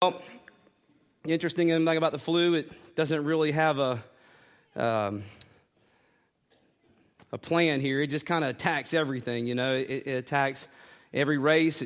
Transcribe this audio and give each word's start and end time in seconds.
Well, 0.00 0.22
interesting 1.24 1.70
thing 1.70 1.96
about 1.96 2.12
the 2.12 2.20
flu, 2.20 2.54
it 2.54 2.70
doesn't 2.94 3.24
really 3.24 3.50
have 3.50 3.80
a 3.80 4.04
um, 4.76 5.24
a 7.32 7.38
plan 7.38 7.80
here. 7.80 8.00
It 8.00 8.06
just 8.06 8.24
kind 8.24 8.44
of 8.44 8.50
attacks 8.50 8.94
everything. 8.94 9.48
You 9.48 9.56
know, 9.56 9.74
it, 9.74 10.04
it 10.06 10.12
attacks 10.12 10.68
every 11.12 11.36
race, 11.36 11.82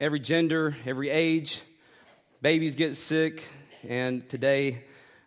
every 0.00 0.18
gender, 0.18 0.74
every 0.86 1.08
age. 1.08 1.62
Babies 2.40 2.74
get 2.74 2.96
sick, 2.96 3.44
and 3.88 4.28
today 4.28 4.82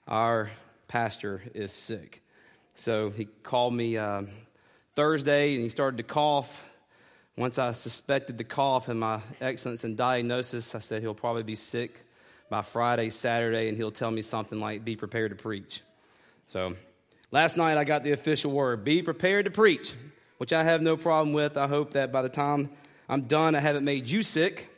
our 0.06 0.52
pastor 0.90 1.42
is 1.54 1.72
sick. 1.72 2.22
So 2.74 3.12
he 3.12 3.30
called 3.44 3.74
me 3.74 3.96
um, 3.96 4.28
Thursday, 4.94 5.54
and 5.54 5.64
he 5.64 5.70
started 5.70 5.96
to 6.00 6.04
cough. 6.04 6.70
Once 7.38 7.58
I 7.58 7.72
suspected 7.72 8.38
the 8.38 8.44
cough 8.44 8.90
and 8.90 9.00
my 9.00 9.22
excellence 9.40 9.86
in 9.86 9.96
diagnosis, 9.96 10.76
I 10.76 10.80
said 10.80 11.02
he'll 11.02 11.14
probably 11.14 11.44
be 11.44 11.56
sick 11.56 12.02
by 12.50 12.62
Friday, 12.62 13.10
Saturday, 13.10 13.68
and 13.68 13.78
he'll 13.78 13.92
tell 13.92 14.12
me 14.12 14.22
something 14.22 14.60
like, 14.60 14.86
be 14.86 14.96
prepared 14.96 15.32
to 15.32 15.36
preach. 15.36 15.82
So 16.48 16.76
last 17.32 17.58
night 17.58 17.78
I 17.78 17.84
got 17.84 18.04
the 18.04 18.12
official 18.12 18.52
word, 18.52 18.84
be 18.84 19.02
prepared 19.02 19.46
to 19.46 19.52
preach, 19.52 19.96
which 20.38 20.54
I 20.54 20.64
have 20.64 20.82
no 20.82 20.96
problem 20.98 21.34
with. 21.34 21.58
I 21.58 21.68
hope 21.68 21.94
that 21.94 22.12
by 22.12 22.22
the 22.22 22.30
time 22.30 22.70
I'm 23.10 23.22
done, 23.22 23.56
I 23.56 23.60
haven't 23.60 23.86
made 23.86 24.08
you 24.08 24.22
sick, 24.22 24.70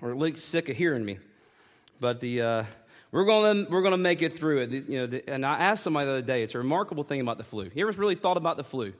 or 0.00 0.10
at 0.10 0.18
least 0.18 0.48
sick 0.48 0.68
of 0.68 0.76
hearing 0.76 1.04
me. 1.04 1.18
But 2.00 2.20
the, 2.20 2.42
uh, 2.42 2.64
we're 3.12 3.24
going 3.24 3.66
we're 3.70 3.82
gonna 3.82 3.96
make 3.96 4.20
it 4.22 4.36
through 4.36 4.58
it. 4.58 4.70
You 4.70 4.98
know, 4.98 5.06
the, 5.06 5.28
and 5.28 5.44
I 5.44 5.58
asked 5.58 5.84
somebody 5.84 6.06
the 6.06 6.12
other 6.12 6.22
day, 6.22 6.42
it's 6.42 6.54
a 6.54 6.58
remarkable 6.58 7.04
thing 7.04 7.20
about 7.20 7.38
the 7.38 7.44
flu. 7.44 7.70
You 7.74 7.88
ever 7.88 7.98
really 7.98 8.14
thought 8.14 8.36
about 8.36 8.56
the 8.56 8.64
flu? 8.64 8.92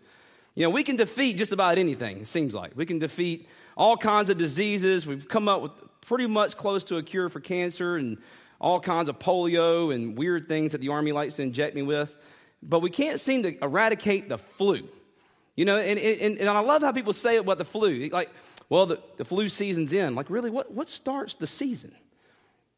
You 0.54 0.62
know, 0.62 0.70
we 0.70 0.84
can 0.84 0.96
defeat 0.96 1.36
just 1.36 1.52
about 1.52 1.76
anything, 1.76 2.20
it 2.20 2.28
seems 2.28 2.54
like. 2.54 2.72
We 2.74 2.86
can 2.86 2.98
defeat 2.98 3.46
all 3.76 3.98
kinds 3.98 4.30
of 4.30 4.38
diseases. 4.38 5.06
We've 5.06 5.28
come 5.28 5.48
up 5.48 5.60
with 5.60 5.72
pretty 6.06 6.26
much 6.26 6.56
close 6.56 6.84
to 6.84 6.96
a 6.96 7.02
cure 7.02 7.28
for 7.28 7.40
cancer 7.40 7.96
and 7.96 8.18
all 8.60 8.80
kinds 8.80 9.08
of 9.08 9.18
polio 9.18 9.94
and 9.94 10.16
weird 10.16 10.46
things 10.46 10.72
that 10.72 10.80
the 10.80 10.88
Army 10.88 11.12
likes 11.12 11.34
to 11.34 11.42
inject 11.42 11.74
me 11.74 11.82
with. 11.82 12.14
But 12.62 12.80
we 12.80 12.90
can't 12.90 13.20
seem 13.20 13.42
to 13.42 13.62
eradicate 13.62 14.28
the 14.28 14.38
flu. 14.38 14.88
You 15.56 15.64
know, 15.64 15.78
and, 15.78 15.98
and, 15.98 16.38
and 16.38 16.48
I 16.48 16.60
love 16.60 16.82
how 16.82 16.92
people 16.92 17.12
say 17.12 17.36
about 17.36 17.58
the 17.58 17.64
flu. 17.64 18.08
Like, 18.10 18.30
well, 18.68 18.86
the, 18.86 19.00
the 19.16 19.24
flu 19.24 19.48
season's 19.48 19.92
in. 19.92 20.14
Like, 20.14 20.30
really, 20.30 20.50
what, 20.50 20.72
what 20.72 20.88
starts 20.88 21.34
the 21.34 21.46
season? 21.46 21.94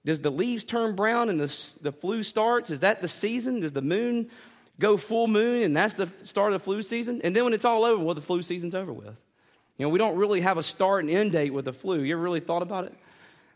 Does 0.05 0.21
the 0.21 0.31
leaves 0.31 0.65
turn 0.65 0.95
brown 0.95 1.29
and 1.29 1.41
the, 1.41 1.73
the 1.83 1.93
flu 1.93 2.23
starts? 2.23 2.71
Is 2.71 2.81
that 2.81 3.03
the 3.03 3.09
season? 3.09 3.61
Does 3.61 3.73
the 3.73 3.83
moon 3.83 4.31
go 4.79 4.97
full 4.97 5.27
moon 5.27 5.65
and 5.65 5.77
that's 5.77 5.95
the 5.95 6.09
start 6.25 6.53
of 6.53 6.61
the 6.61 6.65
flu 6.65 6.83
season? 6.83 7.21
And 7.23 7.35
then 7.35 7.45
when 7.45 7.53
it's 7.53 7.65
all 7.65 7.85
over, 7.85 8.03
well, 8.03 8.15
the 8.15 8.21
flu 8.21 8.43
season's 8.43 8.75
over 8.75 8.93
with. 8.93 9.17
You 9.77 9.87
know, 9.87 9.89
we 9.91 9.99
don't 9.99 10.17
really 10.17 10.41
have 10.41 10.57
a 10.57 10.63
start 10.63 11.05
and 11.05 11.11
end 11.11 11.33
date 11.33 11.53
with 11.53 11.67
the 11.67 11.73
flu. 11.73 12.03
You 12.03 12.15
ever 12.15 12.23
really 12.23 12.41
thought 12.41 12.63
about 12.63 12.85
it? 12.85 12.95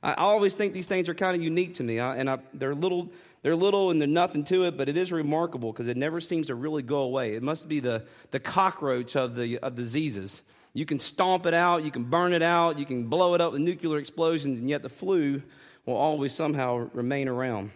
I 0.03 0.15
always 0.15 0.53
think 0.55 0.73
these 0.75 0.87
things 0.87 1.09
are 1.09 1.15
kind 1.15 1.37
of 1.37 1.43
unique 1.43 1.75
to 1.75 1.85
me, 1.85 2.01
and 2.01 2.29
I, 2.29 2.39
they're 2.53 2.75
little, 2.75 3.13
they're 3.43 3.55
little 3.55 3.91
and 3.91 4.01
they're 4.01 4.09
nothing 4.09 4.43
to 4.45 4.65
it, 4.65 4.77
but 4.77 4.89
it 4.89 4.97
is 4.97 5.13
remarkable 5.13 5.73
because 5.73 5.87
it 5.87 5.97
never 5.97 6.21
seems 6.21 6.49
to 6.49 6.57
really 6.57 6.83
go 6.83 6.99
away. 6.99 7.35
It 7.35 7.43
must 7.43 7.69
be 7.69 7.79
the, 7.79 8.05
the 8.33 8.41
cockroach 8.41 9.15
of 9.15 9.37
the 9.37 9.59
of 9.59 9.77
diseases. 9.77 10.43
You 10.75 10.87
can 10.87 10.99
stomp 10.99 11.47
it 11.47 11.55
out, 11.55 11.85
you 11.85 11.91
can 11.91 12.05
burn 12.05 12.33
it 12.33 12.43
out, 12.43 12.79
you 12.79 12.87
can 12.87 13.05
blow 13.05 13.35
it 13.35 13.41
up 13.41 13.53
with 13.53 13.61
nuclear 13.61 13.99
explosions, 13.99 14.59
and 14.59 14.69
yet 14.69 14.83
the 14.83 14.89
flu 14.89 15.43
will 15.87 15.97
always 15.97 16.33
somehow 16.33 16.89
remain 16.95 17.29
around. 17.29 17.71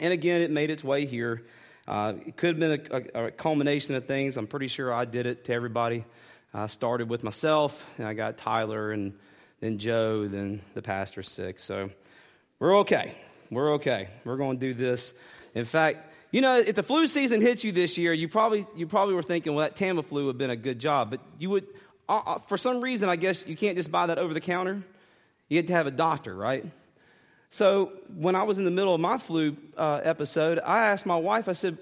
And 0.00 0.12
again, 0.12 0.42
it 0.42 0.50
made 0.50 0.70
its 0.70 0.84
way 0.84 1.04
here. 1.04 1.44
Uh, 1.86 2.14
it 2.26 2.36
could 2.36 2.58
have 2.58 2.60
been 2.60 3.02
a, 3.14 3.20
a, 3.20 3.26
a, 3.26 3.30
culmination 3.30 3.94
of 3.94 4.06
things. 4.06 4.36
I'm 4.36 4.46
pretty 4.46 4.68
sure 4.68 4.92
I 4.92 5.04
did 5.04 5.26
it 5.26 5.44
to 5.46 5.54
everybody. 5.54 6.04
I 6.54 6.66
started 6.66 7.08
with 7.08 7.24
myself, 7.24 7.84
and 7.98 8.06
I 8.06 8.14
got 8.14 8.38
Tyler 8.38 8.92
and 8.92 9.18
then 9.60 9.78
Joe, 9.78 10.28
then 10.28 10.60
the 10.74 10.82
pastor's 10.82 11.30
sick. 11.30 11.58
So 11.60 11.90
we're 12.58 12.78
okay. 12.78 13.14
We're 13.50 13.74
okay. 13.74 14.08
We're 14.24 14.36
going 14.36 14.58
to 14.58 14.66
do 14.66 14.74
this. 14.74 15.14
In 15.54 15.64
fact, 15.64 16.14
you 16.30 16.40
know, 16.40 16.58
if 16.58 16.74
the 16.74 16.82
flu 16.82 17.06
season 17.06 17.40
hits 17.40 17.64
you 17.64 17.72
this 17.72 17.96
year, 17.96 18.12
you 18.12 18.28
probably 18.28 18.66
you 18.76 18.86
probably 18.86 19.14
were 19.14 19.22
thinking, 19.22 19.54
well, 19.54 19.66
that 19.66 19.76
Tamiflu 19.76 20.12
would 20.12 20.26
have 20.26 20.38
been 20.38 20.50
a 20.50 20.56
good 20.56 20.78
job. 20.78 21.10
But 21.10 21.20
you 21.38 21.50
would, 21.50 21.66
uh, 22.08 22.20
uh, 22.24 22.38
for 22.40 22.58
some 22.58 22.80
reason, 22.80 23.08
I 23.08 23.16
guess 23.16 23.46
you 23.46 23.56
can't 23.56 23.76
just 23.76 23.90
buy 23.90 24.06
that 24.06 24.18
over 24.18 24.34
the 24.34 24.40
counter. 24.40 24.82
You 25.48 25.56
had 25.56 25.66
to 25.68 25.72
have 25.72 25.86
a 25.86 25.90
doctor, 25.90 26.34
right? 26.34 26.64
So 27.50 27.92
when 28.14 28.34
I 28.34 28.42
was 28.42 28.58
in 28.58 28.64
the 28.64 28.70
middle 28.70 28.94
of 28.94 29.00
my 29.00 29.16
flu 29.16 29.56
uh, 29.76 30.00
episode, 30.02 30.58
I 30.58 30.88
asked 30.88 31.06
my 31.06 31.16
wife. 31.16 31.48
I 31.48 31.54
said, 31.54 31.78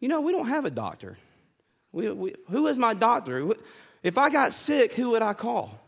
you 0.00 0.08
know, 0.08 0.22
we 0.22 0.32
don't 0.32 0.48
have 0.48 0.64
a 0.64 0.70
doctor. 0.70 1.18
We, 1.92 2.10
we, 2.10 2.34
who 2.50 2.66
is 2.68 2.78
my 2.78 2.94
doctor? 2.94 3.52
If 4.02 4.16
I 4.16 4.30
got 4.30 4.54
sick, 4.54 4.94
who 4.94 5.10
would 5.10 5.20
I 5.20 5.34
call? 5.34 5.78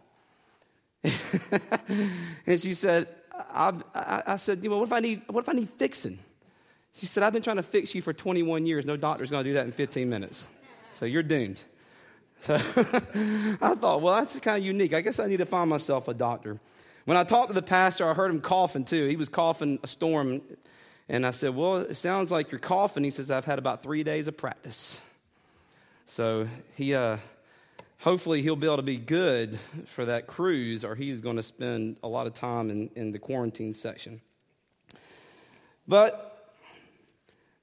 and 2.47 2.61
she 2.61 2.73
said, 2.73 3.09
I, 3.33 3.73
I, 3.95 4.23
I, 4.27 4.37
said, 4.37 4.65
you 4.65 4.71
know, 4.71 4.79
what 4.79 4.87
if 4.87 4.93
I 4.93 5.01
need, 5.01 5.23
what 5.29 5.43
if 5.43 5.49
I 5.49 5.53
need 5.53 5.71
fixing? 5.71 6.19
She 6.95 7.07
said, 7.07 7.23
I've 7.23 7.33
been 7.33 7.43
trying 7.43 7.57
to 7.57 7.63
fix 7.63 7.95
you 7.95 8.03
for 8.03 8.13
21 8.13 8.67
years. 8.67 8.87
No 8.87 8.97
doctor's 8.97 9.31
going 9.31 9.45
to 9.45 9.51
do 9.51 9.55
that 9.55 9.67
in 9.67 9.73
15 9.73 10.09
minutes. 10.09 10.47
So 10.95 11.05
you're 11.05 11.23
doomed. 11.23 11.61
So 12.41 12.55
I 12.57 13.75
thought, 13.75 14.01
well, 14.01 14.15
that's 14.15 14.39
kind 14.41 14.59
of 14.59 14.65
unique. 14.65 14.95
I 14.95 15.01
guess 15.01 15.19
I 15.19 15.27
need 15.27 15.39
to 15.39 15.47
find 15.47 15.69
myself 15.69 16.09
a 16.09 16.15
doctor. 16.15 16.61
When 17.05 17.17
I 17.17 17.25
talked 17.25 17.49
to 17.49 17.55
the 17.55 17.63
pastor, 17.63 18.09
I 18.09 18.15
heard 18.15 18.31
him 18.31 18.41
coughing 18.41 18.85
too. 18.85 19.07
He 19.09 19.17
was 19.17 19.29
coughing 19.29 19.79
a 19.83 19.87
storm. 19.87 20.41
And 21.09 21.27
I 21.27 21.33
said, 21.33 21.55
well, 21.55 21.77
it 21.77 21.97
sounds 21.97 22.31
like 22.31 22.51
you're 22.51 22.61
coughing. 22.61 23.05
He 23.05 23.11
says, 23.11 23.31
I've 23.31 23.45
had 23.45 23.59
about 23.59 23.83
three 23.83 24.05
days 24.05 24.29
of 24.29 24.37
practice. 24.37 25.01
So 26.07 26.47
he, 26.77 26.95
uh, 26.95 27.19
hopefully 28.05 28.43
he'll 28.43 28.55
be 28.55 28.67
able 28.67 28.77
to 28.77 28.83
be 28.83 28.99
good 28.99 29.59
for 29.87 30.05
that 30.05 30.27
cruise, 30.27 30.85
or 30.85 30.95
he's 30.95 31.23
going 31.23 31.37
to 31.37 31.43
spend 31.43 31.97
a 32.03 32.09
lot 32.09 32.27
of 32.27 32.35
time 32.35 32.69
in, 32.69 32.91
in 32.95 33.13
the 33.13 33.19
quarantine 33.19 33.73
section. 33.73 34.21
But 35.89 36.53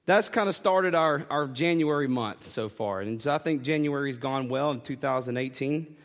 that's 0.04 0.28
kind 0.28 0.48
of 0.48 0.56
started 0.56 0.96
our, 0.96 1.24
our 1.30 1.46
January 1.46 2.08
month 2.08 2.48
so 2.48 2.68
far. 2.68 3.00
And 3.00 3.24
I 3.24 3.38
think 3.38 3.62
January's 3.62 4.18
gone 4.18 4.48
well 4.48 4.72
in 4.72 4.80
2018. 4.80 5.96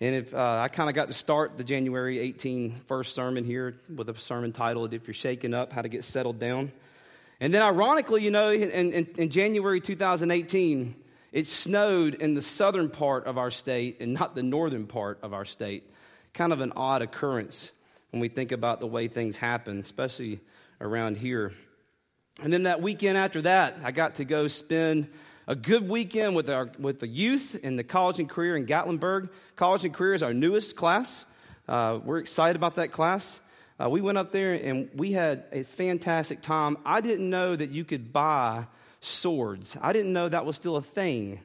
And 0.00 0.14
if 0.14 0.34
uh, 0.34 0.60
I 0.62 0.68
kind 0.68 0.90
of 0.90 0.94
got 0.94 1.08
to 1.08 1.14
start 1.14 1.56
the 1.56 1.64
January 1.64 2.18
18 2.18 2.82
first 2.88 3.14
sermon 3.14 3.42
here 3.44 3.80
with 3.96 4.10
a 4.10 4.18
sermon 4.18 4.52
titled 4.52 4.92
If 4.92 5.06
You're 5.06 5.14
Shaken 5.14 5.54
Up, 5.54 5.72
How 5.72 5.80
to 5.80 5.88
Get 5.88 6.04
Settled 6.04 6.38
Down. 6.38 6.72
And 7.40 7.54
then, 7.54 7.62
ironically, 7.62 8.22
you 8.22 8.30
know, 8.30 8.50
in, 8.50 8.92
in, 8.92 9.08
in 9.16 9.30
January 9.30 9.80
2018, 9.80 10.94
it 11.32 11.46
snowed 11.46 12.14
in 12.14 12.34
the 12.34 12.42
southern 12.42 12.88
part 12.88 13.26
of 13.26 13.36
our 13.38 13.50
state 13.50 13.98
and 14.00 14.14
not 14.14 14.34
the 14.34 14.42
northern 14.42 14.86
part 14.86 15.18
of 15.22 15.32
our 15.32 15.44
state. 15.44 15.84
Kind 16.32 16.52
of 16.52 16.60
an 16.60 16.72
odd 16.76 17.02
occurrence 17.02 17.70
when 18.10 18.20
we 18.20 18.28
think 18.28 18.52
about 18.52 18.80
the 18.80 18.86
way 18.86 19.08
things 19.08 19.36
happen, 19.36 19.80
especially 19.80 20.40
around 20.80 21.18
here. 21.18 21.52
And 22.42 22.52
then 22.52 22.62
that 22.64 22.80
weekend 22.80 23.18
after 23.18 23.42
that, 23.42 23.78
I 23.82 23.90
got 23.90 24.16
to 24.16 24.24
go 24.24 24.48
spend 24.48 25.08
a 25.46 25.54
good 25.54 25.88
weekend 25.88 26.36
with, 26.36 26.48
our, 26.48 26.70
with 26.78 27.00
the 27.00 27.08
youth 27.08 27.58
in 27.62 27.76
the 27.76 27.84
college 27.84 28.20
and 28.20 28.28
career 28.28 28.54
in 28.54 28.66
Gatlinburg. 28.66 29.30
College 29.56 29.84
and 29.84 29.94
career 29.94 30.14
is 30.14 30.22
our 30.22 30.34
newest 30.34 30.76
class. 30.76 31.26
Uh, 31.66 31.98
we're 32.02 32.18
excited 32.18 32.56
about 32.56 32.76
that 32.76 32.92
class. 32.92 33.40
Uh, 33.80 33.88
we 33.88 34.00
went 34.00 34.18
up 34.18 34.32
there 34.32 34.54
and 34.54 34.90
we 34.94 35.12
had 35.12 35.44
a 35.52 35.62
fantastic 35.62 36.42
time. 36.42 36.76
I 36.84 37.00
didn't 37.00 37.28
know 37.28 37.54
that 37.54 37.70
you 37.70 37.84
could 37.84 38.12
buy 38.12 38.66
swords. 39.00 39.76
I 39.80 39.92
didn't 39.92 40.12
know 40.12 40.28
that 40.28 40.44
was 40.44 40.56
still 40.56 40.76
a 40.76 40.82
thing 40.82 41.40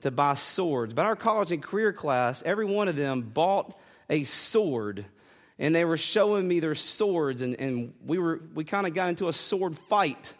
to 0.00 0.10
buy 0.10 0.34
swords. 0.34 0.94
But 0.94 1.06
our 1.06 1.16
college 1.16 1.52
and 1.52 1.62
career 1.62 1.92
class, 1.92 2.42
every 2.44 2.66
one 2.66 2.88
of 2.88 2.96
them 2.96 3.22
bought 3.22 3.78
a 4.08 4.24
sword 4.24 5.04
and 5.58 5.74
they 5.74 5.84
were 5.84 5.96
showing 5.96 6.46
me 6.46 6.60
their 6.60 6.74
swords 6.74 7.42
and, 7.42 7.58
and 7.60 7.92
we 8.06 8.18
were 8.18 8.40
we 8.54 8.64
kind 8.64 8.86
of 8.86 8.94
got 8.94 9.08
into 9.08 9.28
a 9.28 9.32
sword 9.32 9.78
fight 9.78 10.32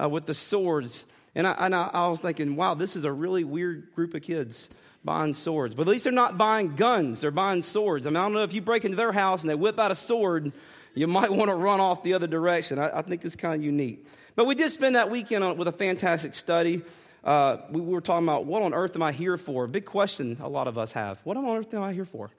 uh, 0.00 0.08
with 0.08 0.26
the 0.26 0.34
swords 0.34 1.04
and, 1.34 1.46
I, 1.46 1.52
and 1.58 1.74
I, 1.74 1.90
I 1.92 2.08
was 2.08 2.20
thinking 2.20 2.56
wow 2.56 2.74
this 2.74 2.96
is 2.96 3.04
a 3.04 3.12
really 3.12 3.44
weird 3.44 3.94
group 3.94 4.14
of 4.14 4.22
kids 4.22 4.68
buying 5.04 5.34
swords 5.34 5.74
but 5.74 5.82
at 5.82 5.88
least 5.88 6.04
they're 6.04 6.12
not 6.12 6.36
buying 6.36 6.76
guns 6.76 7.20
they're 7.20 7.30
buying 7.30 7.62
swords 7.62 8.06
i 8.06 8.10
mean 8.10 8.16
i 8.16 8.22
don't 8.22 8.34
know 8.34 8.42
if 8.42 8.52
you 8.52 8.60
break 8.60 8.84
into 8.84 8.96
their 8.96 9.12
house 9.12 9.42
and 9.42 9.48
they 9.48 9.54
whip 9.54 9.78
out 9.78 9.90
a 9.90 9.96
sword 9.96 10.52
you 10.98 11.06
might 11.06 11.30
want 11.32 11.48
to 11.48 11.54
run 11.54 11.80
off 11.80 12.02
the 12.02 12.14
other 12.14 12.26
direction 12.26 12.78
i, 12.78 12.98
I 12.98 13.02
think 13.02 13.24
it's 13.24 13.36
kind 13.36 13.54
of 13.54 13.64
unique 13.64 14.04
but 14.38 14.46
we 14.46 14.54
did 14.54 14.70
spend 14.70 14.94
that 14.94 15.10
weekend 15.10 15.42
on, 15.42 15.56
with 15.56 15.66
a 15.66 15.72
fantastic 15.72 16.32
study. 16.32 16.82
Uh, 17.24 17.56
we 17.72 17.80
were 17.80 18.00
talking 18.00 18.24
about 18.24 18.44
what 18.44 18.62
on 18.62 18.72
earth 18.72 18.94
am 18.94 19.02
I 19.02 19.10
here 19.10 19.36
for? 19.36 19.66
Big 19.66 19.84
question 19.84 20.36
a 20.40 20.48
lot 20.48 20.68
of 20.68 20.78
us 20.78 20.92
have. 20.92 21.18
What 21.24 21.36
on 21.36 21.44
earth 21.44 21.74
am 21.74 21.82
I 21.82 21.92
here 21.92 22.04
for? 22.04 22.30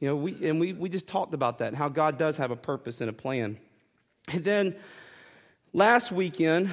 You 0.00 0.08
know, 0.08 0.16
we, 0.16 0.48
and 0.48 0.58
we, 0.58 0.72
we 0.72 0.88
just 0.88 1.06
talked 1.06 1.32
about 1.32 1.58
that 1.58 1.68
and 1.68 1.76
how 1.76 1.88
God 1.88 2.18
does 2.18 2.38
have 2.38 2.50
a 2.50 2.56
purpose 2.56 3.00
and 3.00 3.08
a 3.08 3.12
plan. 3.12 3.56
And 4.32 4.42
then 4.42 4.74
last 5.72 6.10
weekend, 6.10 6.70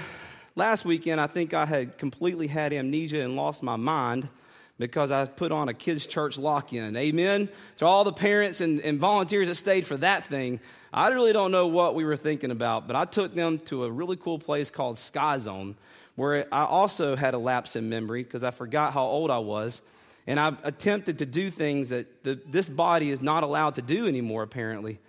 last 0.56 0.83
weekend, 0.83 1.21
I 1.21 1.27
think 1.27 1.54
I 1.54 1.68
had 1.68 2.00
completely 2.00 2.48
had 2.48 2.74
amnesia 2.74 3.21
and 3.21 3.36
lost 3.36 3.62
my 3.62 3.75
mind 3.75 4.30
because 4.79 5.12
I 5.12 5.25
put 5.25 5.51
on 5.51 5.69
a 5.69 5.73
kids' 5.73 6.06
church 6.06 6.38
lock 6.38 6.73
in. 6.73 6.95
Amen. 6.95 7.50
To 7.77 7.85
all 7.85 8.03
the 8.03 8.13
parents 8.13 8.62
and, 8.62 8.81
and 8.81 9.00
volunteers 9.00 9.47
that 9.47 9.56
stayed 9.56 9.85
for 9.85 9.97
that 9.97 10.25
thing, 10.25 10.59
I 10.94 11.09
really 11.09 11.33
don't 11.33 11.51
know 11.51 11.68
what 11.68 11.95
we 11.95 12.03
were 12.03 12.18
thinking 12.18 12.51
about, 12.51 12.88
but 12.88 12.95
I 12.95 13.06
took 13.06 13.33
them 13.33 13.59
to 13.65 13.85
a 13.85 13.91
really 13.91 14.18
cool 14.18 14.39
place 14.39 14.71
called 14.71 14.97
Sky 14.97 15.38
Zone, 15.38 15.75
where 16.15 16.47
I 16.51 16.65
also 16.65 17.15
had 17.15 17.33
a 17.33 17.38
lapse 17.38 17.75
in 17.75 17.89
memory 17.89 18.23
because 18.23 18.44
I 18.44 18.51
forgot 18.51 18.94
how 18.94 19.06
old 19.06 19.31
I 19.31 19.39
was. 19.39 19.81
And 20.27 20.39
I 20.39 20.56
attempted 20.63 21.19
to 21.19 21.25
do 21.25 21.50
things 21.50 21.89
that 21.89 22.23
the, 22.23 22.39
this 22.47 22.69
body 22.69 23.12
is 23.12 23.21
not 23.21 23.44
allowed 23.44 23.75
to 23.75 23.81
do 23.81 24.06
anymore, 24.06 24.44
apparently. 24.44 25.00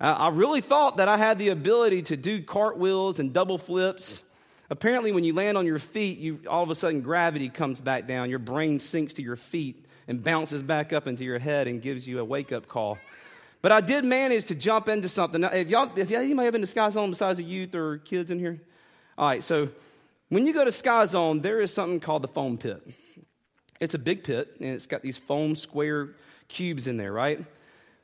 I 0.00 0.28
really 0.28 0.60
thought 0.60 0.98
that 0.98 1.08
I 1.08 1.16
had 1.16 1.38
the 1.38 1.48
ability 1.48 2.02
to 2.02 2.16
do 2.16 2.40
cartwheels 2.42 3.18
and 3.18 3.32
double 3.32 3.58
flips. 3.58 4.22
Apparently, 4.70 5.12
when 5.12 5.24
you 5.24 5.32
land 5.32 5.56
on 5.56 5.66
your 5.66 5.78
feet, 5.78 6.18
you, 6.18 6.40
all 6.48 6.62
of 6.62 6.70
a 6.70 6.74
sudden 6.74 7.00
gravity 7.00 7.48
comes 7.48 7.80
back 7.80 8.06
down. 8.06 8.28
Your 8.28 8.38
brain 8.38 8.80
sinks 8.80 9.14
to 9.14 9.22
your 9.22 9.36
feet 9.36 9.84
and 10.06 10.22
bounces 10.22 10.62
back 10.62 10.92
up 10.92 11.06
into 11.06 11.24
your 11.24 11.38
head 11.38 11.68
and 11.68 11.80
gives 11.80 12.06
you 12.06 12.18
a 12.18 12.24
wake 12.24 12.52
up 12.52 12.68
call. 12.68 12.98
But 13.60 13.72
I 13.72 13.80
did 13.80 14.04
manage 14.04 14.46
to 14.46 14.54
jump 14.54 14.88
into 14.88 15.08
something. 15.08 15.40
Now, 15.40 15.48
if 15.48 15.68
y'all, 15.68 15.90
if 15.96 16.10
anybody 16.10 16.44
have 16.44 16.52
been 16.52 16.60
to 16.60 16.66
Sky 16.66 16.90
Zone 16.90 17.10
besides 17.10 17.38
the 17.38 17.44
youth 17.44 17.74
or 17.74 17.98
kids 17.98 18.30
in 18.30 18.38
here? 18.38 18.60
All 19.16 19.28
right, 19.28 19.42
so 19.42 19.68
when 20.28 20.46
you 20.46 20.52
go 20.52 20.64
to 20.64 20.72
Sky 20.72 21.06
Zone, 21.06 21.40
there 21.40 21.60
is 21.60 21.72
something 21.72 21.98
called 21.98 22.22
the 22.22 22.28
foam 22.28 22.58
pit. 22.58 22.86
It's 23.80 23.94
a 23.94 23.98
big 23.98 24.22
pit, 24.22 24.56
and 24.60 24.70
it's 24.70 24.86
got 24.86 25.02
these 25.02 25.16
foam 25.16 25.56
square 25.56 26.10
cubes 26.48 26.86
in 26.86 26.96
there, 26.96 27.12
right? 27.12 27.44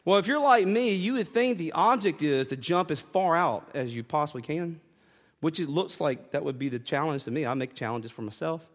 Well, 0.05 0.19
if 0.19 0.26
you're 0.26 0.40
like 0.40 0.66
me, 0.66 0.94
you 0.94 1.14
would 1.14 1.28
think 1.28 1.58
the 1.58 1.72
object 1.72 2.22
is 2.22 2.49
to 2.49 2.56
jump 2.56 2.90
as 2.90 3.00
far 3.00 3.37
out 3.37 3.70
as 3.75 3.94
you 3.94 4.05
possibly 4.05 4.43
can, 4.43 4.81
which 5.44 5.61
it 5.61 5.69
looks 5.69 6.00
like 6.00 6.31
that 6.31 6.43
would 6.43 6.58
be 6.58 6.70
the 6.70 6.79
challenge 6.79 7.25
to 7.25 7.31
me. 7.31 7.44
I 7.44 7.52
make 7.52 7.75
challenges 7.75 8.11
for 8.11 8.23
myself. 8.23 8.67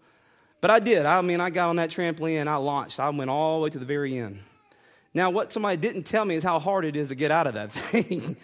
But 0.61 0.69
I 0.69 0.79
did. 0.79 1.05
I 1.05 1.21
mean, 1.21 1.41
I 1.41 1.49
got 1.49 1.69
on 1.69 1.77
that 1.77 1.89
trampoline 1.89 2.47
I 2.47 2.57
launched. 2.57 2.99
I 2.99 3.09
went 3.09 3.31
all 3.31 3.57
the 3.57 3.63
way 3.63 3.69
to 3.71 3.79
the 3.79 3.85
very 3.85 4.17
end. 4.17 4.39
Now, 5.13 5.31
what 5.31 5.51
somebody 5.51 5.77
didn't 5.77 6.03
tell 6.03 6.23
me 6.23 6.35
is 6.35 6.43
how 6.43 6.59
hard 6.59 6.85
it 6.85 6.95
is 6.95 7.09
to 7.09 7.15
get 7.15 7.31
out 7.31 7.47
of 7.47 7.55
that 7.55 7.71
thing. 7.73 8.37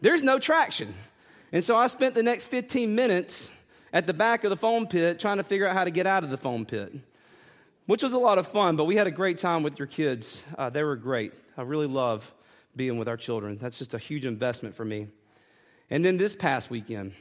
There's 0.00 0.22
no 0.22 0.38
traction. 0.38 0.94
And 1.52 1.62
so 1.62 1.76
I 1.76 1.88
spent 1.88 2.14
the 2.14 2.22
next 2.22 2.46
15 2.46 2.94
minutes 2.94 3.50
at 3.92 4.06
the 4.06 4.14
back 4.14 4.44
of 4.44 4.50
the 4.50 4.56
foam 4.56 4.86
pit 4.86 5.20
trying 5.20 5.36
to 5.36 5.44
figure 5.44 5.66
out 5.66 5.76
how 5.76 5.84
to 5.84 5.90
get 5.90 6.06
out 6.06 6.24
of 6.24 6.30
the 6.30 6.38
foam 6.38 6.64
pit 6.64 6.94
which 7.88 8.02
was 8.02 8.12
a 8.12 8.18
lot 8.18 8.36
of 8.36 8.46
fun, 8.46 8.76
but 8.76 8.84
we 8.84 8.96
had 8.96 9.06
a 9.06 9.10
great 9.10 9.38
time 9.38 9.62
with 9.62 9.78
your 9.78 9.88
kids. 9.88 10.44
Uh, 10.58 10.68
they 10.68 10.82
were 10.82 10.94
great. 10.94 11.32
I 11.56 11.62
really 11.62 11.86
love 11.86 12.30
being 12.76 12.98
with 12.98 13.08
our 13.08 13.16
children. 13.16 13.56
That's 13.56 13.78
just 13.78 13.94
a 13.94 13.98
huge 13.98 14.26
investment 14.26 14.74
for 14.74 14.84
me. 14.84 15.08
And 15.88 16.04
then 16.04 16.18
this 16.18 16.34
past 16.34 16.68
weekend, 16.68 17.14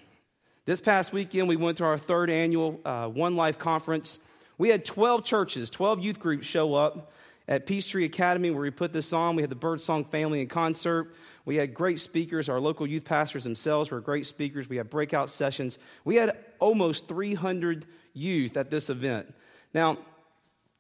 this 0.68 0.81
past 0.81 1.14
weekend, 1.14 1.48
we 1.48 1.56
went 1.56 1.78
to 1.78 1.86
our 1.86 1.98
third 1.98 2.30
annual 2.30 2.81
uh, 2.84 3.08
One 3.08 3.38
Life 3.38 3.58
conference. 3.58 4.19
We 4.58 4.68
had 4.68 4.84
12 4.84 5.24
churches, 5.24 5.69
12 5.69 6.02
youth 6.02 6.19
groups 6.19 6.46
show 6.46 6.75
up 6.75 7.14
at 7.48 7.66
Peachtree 7.66 8.04
Academy 8.04 8.52
where 8.52 8.62
we 8.62 8.69
put 8.69 8.92
this 8.92 9.14
on. 9.14 9.38
We 9.38 9.44
had 9.44 9.50
the 9.50 9.56
Birdsong 9.56 10.04
family 10.04 10.42
in 10.42 10.48
concert. 10.48 11.16
We 11.46 11.56
had 11.56 11.74
great 11.74 12.02
speakers. 12.02 12.50
Our 12.50 12.60
local 12.60 12.86
youth 12.86 13.06
pastors 13.06 13.46
themselves 13.46 13.92
were 13.92 14.02
great 14.02 14.25
speakers. 14.25 14.68
We 14.68 14.75
had 14.75 14.90
breakout 14.90 15.30
sessions. 15.30 15.80
We 16.04 16.18
had 16.18 16.38
almost 16.60 17.08
300 17.08 17.86
youth 18.14 18.58
at 18.58 18.69
this 18.69 18.90
event. 18.90 19.34
Now, 19.74 19.98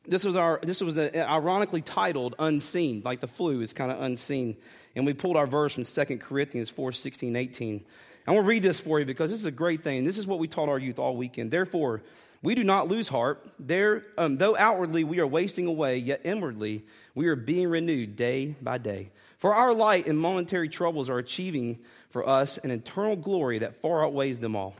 this 0.05 0.25
was 0.25 0.35
our 0.35 0.59
this 0.63 0.81
was 0.81 0.97
a, 0.97 1.29
ironically 1.29 1.81
titled 1.81 2.35
unseen 2.39 3.03
like 3.05 3.21
the 3.21 3.27
flu 3.27 3.61
is 3.61 3.73
kind 3.73 3.91
of 3.91 4.01
unseen 4.01 4.57
and 4.95 5.05
we 5.05 5.13
pulled 5.13 5.35
our 5.35 5.47
verse 5.47 5.73
from 5.73 5.83
2 5.83 6.17
corinthians 6.19 6.69
4 6.69 6.93
16 6.93 7.35
18 7.35 7.85
i 8.27 8.31
want 8.31 8.43
to 8.43 8.47
read 8.47 8.63
this 8.63 8.79
for 8.79 8.99
you 8.99 9.05
because 9.05 9.31
this 9.31 9.39
is 9.39 9.45
a 9.45 9.51
great 9.51 9.83
thing. 9.83 10.03
This 10.05 10.17
is 10.17 10.27
what 10.27 10.39
we 10.39 10.47
taught 10.47 10.69
our 10.69 10.77
youth 10.77 10.99
all 10.99 11.15
weekend. 11.15 11.51
Therefore 11.51 12.01
we 12.43 12.53
do 12.53 12.63
not 12.63 12.87
lose 12.87 13.07
heart. 13.07 13.43
There 13.57 14.03
um, 14.17 14.37
though 14.37 14.55
outwardly 14.55 15.03
we 15.03 15.19
are 15.19 15.27
wasting 15.27 15.65
away 15.65 15.97
yet 15.97 16.21
inwardly 16.23 16.85
we 17.15 17.27
are 17.27 17.35
being 17.35 17.67
renewed 17.69 18.15
day 18.15 18.55
by 18.61 18.77
day. 18.77 19.09
For 19.39 19.53
our 19.53 19.73
light 19.73 20.07
and 20.07 20.19
momentary 20.19 20.69
troubles 20.69 21.09
are 21.09 21.17
achieving 21.17 21.79
for 22.09 22.27
us 22.27 22.57
an 22.59 22.71
eternal 22.71 23.15
glory 23.15 23.59
that 23.59 23.81
far 23.81 24.05
outweighs 24.05 24.39
them 24.39 24.55
all. 24.55 24.75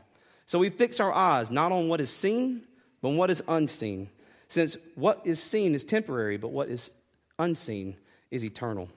So 0.46 0.58
we 0.58 0.70
fix 0.70 1.00
our 1.00 1.12
eyes 1.12 1.50
not 1.50 1.72
on 1.72 1.88
what 1.88 2.00
is 2.00 2.10
seen 2.10 2.62
but 3.00 3.10
on 3.10 3.16
what 3.16 3.30
is 3.30 3.42
unseen. 3.48 4.10
Since 4.48 4.76
what 4.94 5.20
is 5.24 5.42
seen 5.42 5.74
is 5.74 5.84
temporary, 5.84 6.36
but 6.36 6.48
what 6.48 6.68
is 6.68 6.90
unseen 7.38 7.96
is 8.30 8.44
eternal. 8.44 8.88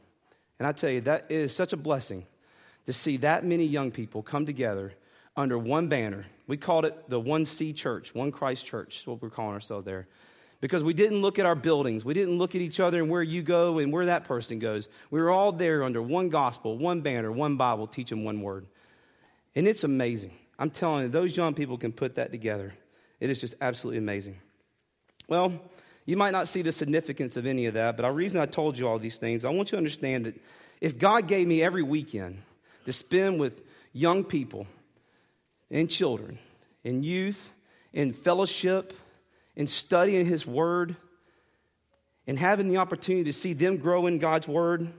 And 0.59 0.68
I 0.68 0.71
tell 0.71 0.89
you, 0.89 1.01
that 1.01 1.30
is 1.30 1.53
such 1.53 1.74
a 1.74 1.77
blessing 1.77 2.25
to 2.86 2.94
see 2.94 3.18
that 3.18 3.45
many 3.45 3.66
young 3.66 3.92
people 3.92 4.22
come 4.22 4.45
together 4.45 4.94
under 5.36 5.57
one 5.57 5.88
banner. 5.88 6.25
We 6.48 6.57
called 6.57 6.86
it 6.86 7.10
the 7.10 7.19
One 7.19 7.45
C 7.45 7.74
Church, 7.74 8.13
One 8.13 8.31
Christ 8.31 8.66
Church, 8.66 9.00
is 9.00 9.07
what 9.07 9.22
we're 9.22 9.30
calling 9.30 9.54
ourselves 9.54 9.86
there. 9.86 10.07
Because 10.60 10.83
we 10.83 10.94
didn't 10.94 11.22
look 11.22 11.39
at 11.39 11.45
our 11.45 11.56
buildings. 11.56 12.06
We 12.06 12.13
didn't 12.13 12.38
look 12.38 12.54
at 12.54 12.62
each 12.62 12.80
other 12.80 13.00
and 13.00 13.10
where 13.10 13.24
you 13.24 13.42
go 13.42 13.80
and 13.80 13.92
where 13.92 14.06
that 14.07 14.25
person 14.25 14.60
goes. 14.60 14.89
We 15.10 15.19
were 15.19 15.31
all 15.31 15.51
there 15.51 15.83
under 15.83 16.01
one 16.01 16.30
gospel, 16.30 16.78
one 16.78 17.01
banner, 17.01 17.31
one 17.31 17.57
Bible, 17.57 17.88
teaching 17.88 18.24
one 18.24 18.42
word. 18.42 18.68
And 19.56 19.68
it's 19.68 19.84
amazing. 19.84 20.34
I'm 20.60 20.69
telling 20.69 21.04
you, 21.04 21.10
those 21.10 21.36
young 21.36 21.56
people 21.56 21.77
can 21.80 21.92
put 21.92 22.16
that 22.16 22.31
together. 22.31 22.74
It 23.19 23.31
is 23.31 23.39
just 23.39 23.56
absolutely 23.60 23.98
amazing. 23.98 24.38
Well, 25.27 25.54
you 26.06 26.18
might 26.18 26.31
not 26.31 26.48
see 26.48 26.62
the 26.62 26.72
significance 26.72 27.38
of 27.38 27.45
any 27.45 27.66
of 27.66 27.74
that, 27.74 27.98
but 27.98 28.04
the 28.04 28.12
reason 28.12 28.39
I 28.39 28.45
told 28.45 28.77
you 28.77 28.88
all 28.88 29.00
these 29.00 29.18
things, 29.18 29.45
I 29.45 29.50
want 29.50 29.69
you 29.69 29.72
to 29.72 29.77
understand 29.77 30.25
that 30.25 30.39
if 30.80 30.98
God 31.00 31.27
gave 31.27 31.48
me 31.48 31.63
every 31.63 31.84
weekend 31.84 32.42
to 32.86 32.94
spend 32.94 33.39
with 33.39 33.63
young 33.94 34.24
people 34.24 34.68
and 35.69 35.89
children 35.89 36.39
and 36.83 37.06
youth 37.06 37.51
in 37.94 38.13
fellowship 38.13 38.94
and 39.56 39.69
studying 39.69 40.25
His 40.25 40.45
Word 40.45 40.95
and 42.28 42.38
having 42.38 42.69
the 42.69 42.78
opportunity 42.78 43.25
to 43.25 43.33
see 43.33 43.54
them 43.54 43.78
grow 43.78 44.07
in 44.07 44.19
God's 44.19 44.48
Word, 44.48 44.92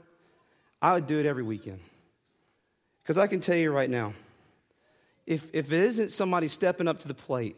I 0.80 0.94
would 0.94 1.06
do 1.06 1.18
it 1.18 1.26
every 1.26 1.42
weekend. 1.42 1.80
Because 3.02 3.18
I 3.18 3.26
can 3.26 3.40
tell 3.40 3.56
you 3.56 3.72
right 3.72 3.90
now, 3.90 4.14
if, 5.26 5.48
if 5.52 5.72
it 5.72 5.82
isn't 5.84 6.12
somebody 6.12 6.48
stepping 6.48 6.88
up 6.88 6.98
to 7.00 7.08
the 7.08 7.14
plate 7.14 7.56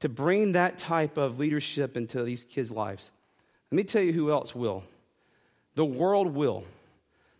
to 0.00 0.08
bring 0.08 0.52
that 0.52 0.78
type 0.78 1.16
of 1.16 1.38
leadership 1.38 1.96
into 1.96 2.22
these 2.22 2.44
kids' 2.44 2.70
lives. 2.70 3.10
Let 3.70 3.76
me 3.76 3.84
tell 3.84 4.02
you 4.02 4.12
who 4.12 4.30
else 4.30 4.54
will. 4.54 4.84
The 5.74 5.84
world 5.84 6.34
will. 6.34 6.64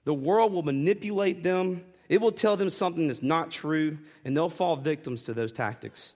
The 0.08 0.14
world 0.14 0.54
will 0.54 0.62
manipulate 0.62 1.42
them. 1.42 1.84
It 2.08 2.22
will 2.22 2.32
tell 2.32 2.56
them 2.56 2.70
something 2.70 3.08
that's 3.08 3.22
not 3.22 3.50
true, 3.50 3.98
and 4.24 4.34
they'll 4.34 4.48
fall 4.48 4.74
victims 4.74 5.24
to 5.24 5.34
those 5.34 5.52
tactics. 5.52 6.14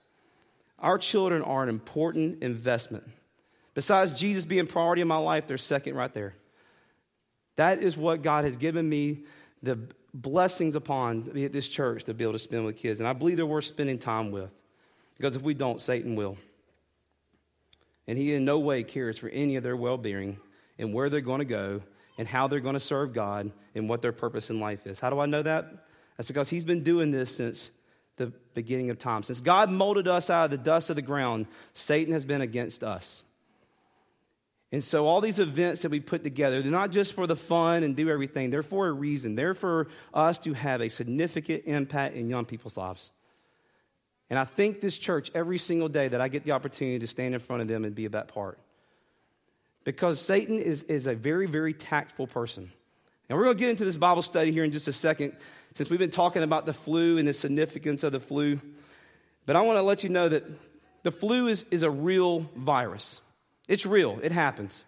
Our 0.79 0.97
children 0.97 1.43
are 1.43 1.61
an 1.61 1.69
important 1.69 2.41
investment. 2.41 3.07
Besides 3.75 4.13
Jesus 4.13 4.45
being 4.45 4.65
priority 4.65 5.03
in 5.03 5.07
my 5.07 5.17
life, 5.17 5.45
they're 5.45 5.59
second 5.59 5.93
right 5.93 6.11
there. 6.11 6.33
That 7.55 7.83
is 7.83 7.95
what 7.95 8.23
God 8.23 8.45
has 8.45 8.57
given 8.57 8.89
me 8.89 9.25
the 9.61 9.77
blessings 10.11 10.75
upon 10.75 11.29
at 11.37 11.53
this 11.53 11.67
church 11.67 12.05
to 12.05 12.15
be 12.15 12.23
able 12.23 12.33
to 12.33 12.39
spend 12.39 12.65
with 12.65 12.77
kids. 12.77 12.99
And 12.99 13.07
I 13.07 13.13
believe 13.13 13.37
they're 13.37 13.45
worth 13.45 13.65
spending 13.65 13.99
time 13.99 14.31
with. 14.31 14.49
Because 15.17 15.35
if 15.35 15.43
we 15.43 15.53
don't, 15.53 15.79
Satan 15.79 16.15
will. 16.15 16.35
And 18.07 18.17
he 18.17 18.33
in 18.33 18.43
no 18.43 18.57
way 18.57 18.81
cares 18.81 19.19
for 19.19 19.29
any 19.29 19.55
of 19.55 19.61
their 19.61 19.77
well 19.77 19.99
being 19.99 20.39
and 20.79 20.95
where 20.95 21.11
they're 21.11 21.21
going 21.21 21.39
to 21.39 21.45
go 21.45 21.83
and 22.17 22.27
how 22.27 22.47
they're 22.47 22.59
going 22.59 22.73
to 22.73 22.79
serve 22.79 23.13
God 23.13 23.51
and 23.75 23.89
what 23.89 24.01
their 24.01 24.11
purpose 24.11 24.49
in 24.49 24.59
life 24.59 24.85
is. 24.85 24.99
How 24.99 25.09
do 25.09 25.19
I 25.19 25.25
know 25.25 25.41
that? 25.41 25.85
That's 26.17 26.27
because 26.27 26.49
he's 26.49 26.65
been 26.65 26.83
doing 26.83 27.11
this 27.11 27.35
since 27.35 27.71
the 28.17 28.27
beginning 28.53 28.89
of 28.89 28.99
time. 28.99 29.23
Since 29.23 29.41
God 29.41 29.71
molded 29.71 30.07
us 30.07 30.29
out 30.29 30.45
of 30.45 30.51
the 30.51 30.57
dust 30.57 30.89
of 30.89 30.95
the 30.95 31.01
ground, 31.01 31.47
Satan 31.73 32.13
has 32.13 32.25
been 32.25 32.41
against 32.41 32.83
us. 32.83 33.23
And 34.71 34.83
so, 34.83 35.05
all 35.05 35.21
these 35.21 35.37
events 35.37 35.83
that 35.83 35.91
we 35.91 35.99
put 35.99 36.23
together, 36.23 36.61
they're 36.61 36.71
not 36.71 36.91
just 36.91 37.13
for 37.13 37.27
the 37.27 37.35
fun 37.35 37.83
and 37.83 37.95
do 37.95 38.09
everything, 38.09 38.49
they're 38.49 38.63
for 38.63 38.87
a 38.87 38.91
reason. 38.91 39.35
They're 39.35 39.53
for 39.53 39.87
us 40.13 40.39
to 40.39 40.53
have 40.53 40.81
a 40.81 40.89
significant 40.89 41.63
impact 41.67 42.15
in 42.15 42.27
young 42.27 42.45
people's 42.45 42.75
lives. 42.75 43.11
And 44.31 44.39
I 44.39 44.45
thank 44.45 44.81
this 44.81 44.97
church 44.97 45.29
every 45.35 45.59
single 45.59 45.89
day 45.89 46.07
that 46.07 46.21
I 46.21 46.27
get 46.27 46.43
the 46.43 46.53
opportunity 46.53 46.97
to 46.97 47.07
stand 47.07 47.35
in 47.35 47.39
front 47.39 47.61
of 47.61 47.67
them 47.67 47.85
and 47.85 47.93
be 47.93 48.05
a 48.05 48.09
that 48.09 48.29
part. 48.29 48.57
Because 49.83 50.21
Satan 50.21 50.59
is, 50.59 50.83
is 50.83 51.07
a 51.07 51.15
very, 51.15 51.45
very 51.45 51.73
tactful 51.73 52.27
person. 52.27 52.71
And 53.29 53.37
we're 53.37 53.45
going 53.45 53.57
to 53.57 53.59
get 53.59 53.69
into 53.69 53.85
this 53.85 53.97
Bible 53.97 54.21
study 54.21 54.51
here 54.51 54.63
in 54.63 54.71
just 54.71 54.87
a 54.87 54.93
second, 54.93 55.35
since 55.75 55.89
we've 55.89 55.99
been 55.99 56.11
talking 56.11 56.43
about 56.43 56.65
the 56.65 56.73
flu 56.73 57.17
and 57.17 57.27
the 57.27 57.33
significance 57.33 58.03
of 58.03 58.11
the 58.11 58.19
flu. 58.19 58.59
But 59.45 59.55
I 59.55 59.61
want 59.61 59.77
to 59.77 59.81
let 59.81 60.03
you 60.03 60.09
know 60.09 60.29
that 60.29 60.43
the 61.03 61.11
flu 61.11 61.47
is, 61.47 61.65
is 61.71 61.83
a 61.83 61.89
real 61.89 62.49
virus. 62.55 63.19
It's 63.67 63.85
real, 63.85 64.19
it 64.21 64.31
happens. 64.31 64.83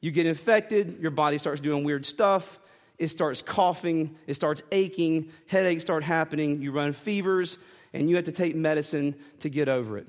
You 0.00 0.10
get 0.10 0.26
infected, 0.26 1.00
your 1.00 1.10
body 1.10 1.38
starts 1.38 1.60
doing 1.60 1.84
weird 1.84 2.06
stuff, 2.06 2.58
it 2.98 3.08
starts 3.08 3.42
coughing, 3.42 4.16
it 4.26 4.34
starts 4.34 4.62
aching, 4.72 5.32
headaches 5.46 5.82
start 5.82 6.04
happening, 6.04 6.62
you 6.62 6.72
run 6.72 6.92
fevers, 6.92 7.58
and 7.92 8.08
you 8.08 8.16
have 8.16 8.26
to 8.26 8.32
take 8.32 8.54
medicine 8.54 9.14
to 9.40 9.48
get 9.48 9.68
over 9.68 9.98
it. 9.98 10.06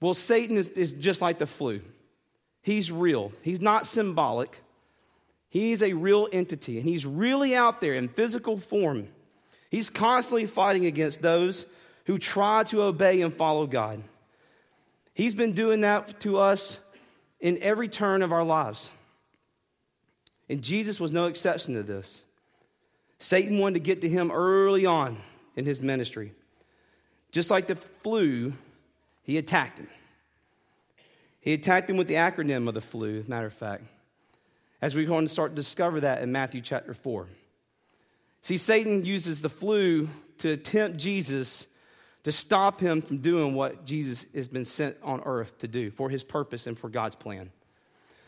Well, 0.00 0.14
Satan 0.14 0.56
is, 0.56 0.68
is 0.70 0.92
just 0.92 1.20
like 1.20 1.38
the 1.38 1.46
flu. 1.46 1.80
He's 2.62 2.90
real, 2.90 3.32
he's 3.42 3.60
not 3.60 3.86
symbolic. 3.86 4.62
He's 5.48 5.82
a 5.82 5.92
real 5.92 6.28
entity, 6.32 6.78
and 6.78 6.88
he's 6.88 7.04
really 7.04 7.54
out 7.54 7.82
there 7.82 7.92
in 7.92 8.08
physical 8.08 8.56
form. 8.56 9.08
He's 9.70 9.90
constantly 9.90 10.46
fighting 10.46 10.86
against 10.86 11.20
those 11.20 11.66
who 12.06 12.18
try 12.18 12.64
to 12.64 12.84
obey 12.84 13.20
and 13.20 13.34
follow 13.34 13.66
God. 13.66 14.02
He's 15.12 15.34
been 15.34 15.52
doing 15.52 15.82
that 15.82 16.20
to 16.20 16.38
us 16.38 16.78
in 17.38 17.58
every 17.60 17.88
turn 17.88 18.22
of 18.22 18.32
our 18.32 18.44
lives. 18.44 18.92
And 20.48 20.62
Jesus 20.62 20.98
was 20.98 21.12
no 21.12 21.26
exception 21.26 21.74
to 21.74 21.82
this. 21.82 22.24
Satan 23.18 23.58
wanted 23.58 23.74
to 23.74 23.80
get 23.80 24.00
to 24.00 24.08
him 24.08 24.30
early 24.30 24.86
on 24.86 25.18
in 25.54 25.66
his 25.66 25.82
ministry. 25.82 26.32
Just 27.30 27.50
like 27.50 27.66
the 27.66 27.76
flu, 27.76 28.54
he 29.22 29.36
attacked 29.36 29.78
him. 29.78 29.88
He 31.42 31.52
attacked 31.52 31.90
him 31.90 31.96
with 31.96 32.06
the 32.06 32.14
acronym 32.14 32.68
of 32.68 32.74
the 32.74 32.80
flu, 32.80 33.18
as 33.18 33.26
a 33.26 33.30
matter 33.30 33.46
of 33.46 33.52
fact, 33.52 33.82
as 34.80 34.94
we're 34.94 35.06
going 35.06 35.26
to 35.26 35.32
start 35.32 35.50
to 35.50 35.56
discover 35.56 36.00
that 36.00 36.22
in 36.22 36.30
Matthew 36.30 36.60
chapter 36.60 36.94
4. 36.94 37.26
See, 38.42 38.56
Satan 38.56 39.04
uses 39.04 39.42
the 39.42 39.48
flu 39.48 40.08
to 40.38 40.56
tempt 40.56 40.98
Jesus 40.98 41.66
to 42.22 42.30
stop 42.30 42.80
him 42.80 43.02
from 43.02 43.18
doing 43.18 43.54
what 43.54 43.84
Jesus 43.84 44.24
has 44.32 44.46
been 44.46 44.64
sent 44.64 44.96
on 45.02 45.20
earth 45.24 45.58
to 45.58 45.68
do 45.68 45.90
for 45.90 46.08
his 46.08 46.22
purpose 46.22 46.68
and 46.68 46.78
for 46.78 46.88
God's 46.88 47.16
plan. 47.16 47.50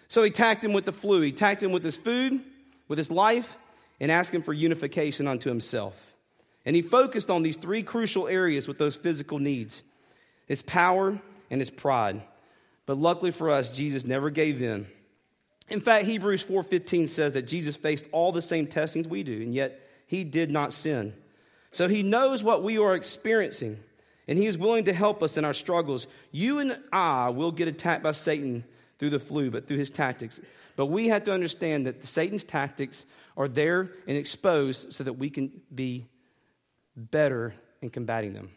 So 0.09 0.23
he 0.23 0.31
attacked 0.31 0.65
him 0.65 0.73
with 0.73 0.85
the 0.85 0.93
flu. 0.93 1.21
He 1.21 1.31
attacked 1.31 1.63
him 1.63 1.71
with 1.71 1.85
his 1.85 1.97
food, 1.97 2.41
with 2.89 2.99
his 2.99 3.13
life, 3.13 3.57
and 4.01 4.11
asked 4.11 4.35
him 4.35 4.43
for 4.43 4.53
unification 4.53 5.29
unto 5.29 5.49
himself. 5.49 6.15
And 6.67 6.75
he 6.75 6.83
focused 6.83 7.31
on 7.31 7.45
these 7.45 7.57
three 7.57 7.85
crucial 7.85 8.27
areas 8.27 8.67
with 8.67 8.79
those 8.79 8.97
physical 8.97 9.39
needs 9.39 9.85
his 10.47 10.63
power 10.63 11.19
and 11.51 11.61
his 11.61 11.71
pride. 11.71 12.21
But 12.87 12.99
luckily 12.99 13.31
for 13.31 13.51
us, 13.51 13.69
Jesus 13.69 14.05
never 14.05 14.31
gave 14.31 14.61
in. 14.61 14.87
In 15.69 15.81
fact, 15.81 16.07
Hebrews 16.07 16.43
4:15 16.43 17.09
says 17.09 17.33
that 17.33 17.43
Jesus 17.43 17.77
faced 17.77 18.05
all 18.13 18.33
the 18.33 18.43
same 18.43 18.67
testings 18.67 19.09
we 19.09 19.23
do, 19.23 19.41
and 19.43 19.55
yet 19.55 19.81
he 20.07 20.25
did 20.25 20.51
not 20.51 20.73
sin. 20.73 21.15
So 21.73 21.89
he 21.89 22.03
knows 22.03 22.43
what 22.43 22.63
we 22.63 22.79
are 22.79 22.95
experiencing, 22.95 23.79
and 24.29 24.39
he 24.39 24.47
is 24.47 24.59
willing 24.59 24.85
to 24.85 24.93
help 24.93 25.23
us 25.23 25.37
in 25.37 25.45
our 25.45 25.55
struggles. 25.55 26.07
You 26.31 26.59
and 26.59 26.79
I 26.93 27.31
will 27.31 27.51
get 27.51 27.69
attacked 27.69 28.03
by 28.03 28.13
Satan 28.13 28.65
through 28.99 29.11
the 29.11 29.19
flu, 29.19 29.51
but 29.51 29.67
through 29.67 29.79
his 29.79 29.91
tactics. 29.91 30.39
But 30.77 30.87
we 30.87 31.09
have 31.09 31.25
to 31.25 31.33
understand 31.33 31.87
that 31.87 32.05
Satan's 32.07 32.45
tactics 32.45 33.07
are 33.37 33.49
there 33.49 33.91
and 34.07 34.17
exposed 34.17 34.93
so 34.93 35.05
that 35.05 35.15
we 35.15 35.31
can 35.31 35.63
be 35.75 36.07
better 36.97 37.55
in 37.81 37.91
combating 37.91 38.35
them. 38.35 38.51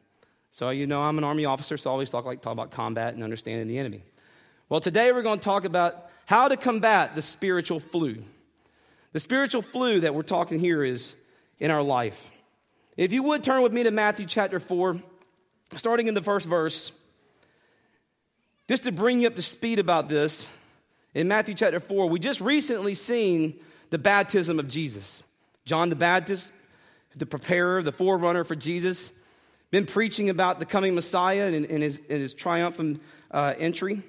So, 0.52 0.70
you 0.70 0.88
know, 0.88 1.02
I'm 1.02 1.18
an 1.18 1.24
Army 1.24 1.46
officer, 1.46 1.78
so 1.78 1.90
I 1.90 1.92
always 1.92 2.10
talk, 2.10 2.26
like, 2.26 2.42
talk 2.42 2.54
about 2.54 2.72
combat 2.72 3.14
and 3.14 3.24
understanding 3.24 3.68
the 3.68 3.78
enemy. 3.78 4.04
Well, 4.70 4.82
today 4.82 5.14
we're 5.14 5.22
going 5.22 5.40
to 5.40 5.46
talk 5.46 5.64
about 5.64 6.10
how 6.26 6.50
to 6.50 6.58
combat 6.58 7.16
the 7.16 7.22
spiritual 7.22 7.80
flu. 7.80 8.22
The 9.14 9.20
spiritual 9.22 9.62
flu 9.62 10.02
that 10.02 10.14
we're 10.14 10.24
talking 10.24 10.60
here 10.60 10.84
is 10.84 11.16
in 11.58 11.72
our 11.72 11.82
life. 11.82 12.32
If 12.98 13.14
you 13.14 13.24
would 13.24 13.46
turn 13.46 13.64
with 13.64 13.72
me 13.72 13.84
to 13.84 13.92
Matthew 13.92 14.26
chapter 14.26 14.60
4, 14.60 14.98
starting 15.78 16.08
in 16.08 16.16
the 16.16 16.22
first 16.22 16.50
verse, 16.50 16.92
just 18.68 18.84
to 18.84 18.92
bring 18.92 19.22
you 19.22 19.28
up 19.28 19.38
to 19.38 19.42
speed 19.42 19.80
about 19.80 20.10
this, 20.10 20.46
in 21.14 21.30
Matthew 21.30 21.56
chapter 21.56 21.80
4, 21.80 22.10
we 22.10 22.20
just 22.20 22.42
recently 22.42 22.94
seen 22.94 23.58
the 23.90 23.98
baptism 23.98 24.60
of 24.60 24.68
Jesus. 24.68 25.24
John 25.64 25.88
the 25.88 25.96
Baptist, 25.96 26.52
the 27.16 27.26
preparer, 27.26 27.82
the 27.84 27.94
forerunner 27.94 28.44
for 28.44 28.56
Jesus, 28.56 29.14
been 29.72 29.86
preaching 29.86 30.30
about 30.30 30.60
the 30.60 30.66
coming 30.66 30.94
Messiah 30.94 31.46
and, 31.46 31.66
and 31.66 31.82
his, 31.82 32.02
and 32.10 32.20
his 32.20 32.34
triumphant 32.34 33.02
uh, 33.32 33.54
entry. 33.58 34.04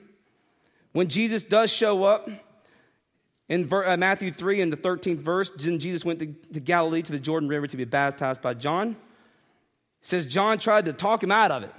When 0.99 1.07
Jesus 1.07 1.45
does 1.45 1.71
show 1.71 2.03
up, 2.03 2.29
in 3.49 3.73
uh, 3.73 3.97
Matthew 3.97 4.33
3, 4.33 4.63
in 4.63 4.71
the 4.71 4.77
13th 4.77 5.21
verse, 5.21 5.49
Jesus 5.57 6.05
went 6.05 6.19
to, 6.19 6.27
to 6.55 6.59
Galilee 6.59 7.03
to 7.03 7.13
the 7.13 7.21
Jordan 7.21 7.49
River 7.49 7.69
to 7.69 7.77
be 7.77 7.85
baptized 7.85 8.43
by 8.43 8.55
John. 8.55 8.97
It 10.01 10.07
says 10.09 10.27
John 10.27 10.59
tried 10.59 10.87
to 10.87 10.93
talk 10.93 11.23
him 11.23 11.31
out 11.31 11.53
of 11.53 11.63
it. 11.63 11.73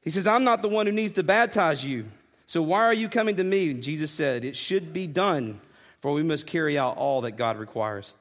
He 0.00 0.08
says, 0.08 0.26
I'm 0.26 0.44
not 0.44 0.62
the 0.62 0.70
one 0.70 0.86
who 0.86 0.92
needs 0.92 1.12
to 1.12 1.22
baptize 1.22 1.84
you. 1.84 2.06
So 2.46 2.62
why 2.62 2.86
are 2.86 2.94
you 2.94 3.10
coming 3.10 3.36
to 3.36 3.44
me? 3.44 3.70
And 3.70 3.82
Jesus 3.82 4.10
said, 4.10 4.46
It 4.46 4.56
should 4.56 4.94
be 4.94 5.06
done, 5.06 5.60
for 6.00 6.14
we 6.14 6.22
must 6.22 6.46
carry 6.46 6.78
out 6.78 6.96
all 6.96 7.20
that 7.20 7.32
God 7.32 7.58
requires. 7.58 8.14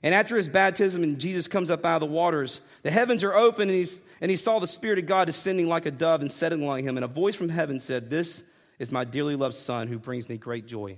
And 0.00 0.14
after 0.14 0.36
his 0.36 0.46
baptism, 0.46 1.02
and 1.02 1.18
Jesus 1.18 1.48
comes 1.48 1.72
up 1.72 1.84
out 1.84 2.00
of 2.00 2.08
the 2.08 2.14
waters, 2.14 2.60
the 2.84 2.92
heavens 2.92 3.24
are 3.24 3.34
open, 3.34 3.68
and, 3.68 3.76
he's, 3.76 4.00
and 4.20 4.30
he 4.30 4.36
saw 4.36 4.60
the 4.60 4.68
Spirit 4.68 5.00
of 5.00 5.06
God 5.06 5.24
descending 5.24 5.66
like 5.66 5.86
a 5.86 5.90
dove 5.90 6.20
and 6.20 6.30
settling 6.30 6.68
on 6.68 6.84
him. 6.84 6.96
And 6.96 7.02
a 7.02 7.08
voice 7.08 7.34
from 7.34 7.48
heaven 7.48 7.80
said, 7.80 8.10
This 8.10 8.44
is 8.80 8.90
my 8.90 9.04
dearly 9.04 9.36
loved 9.36 9.54
Son 9.54 9.86
who 9.86 9.98
brings 9.98 10.28
me 10.28 10.38
great 10.38 10.66
joy. 10.66 10.96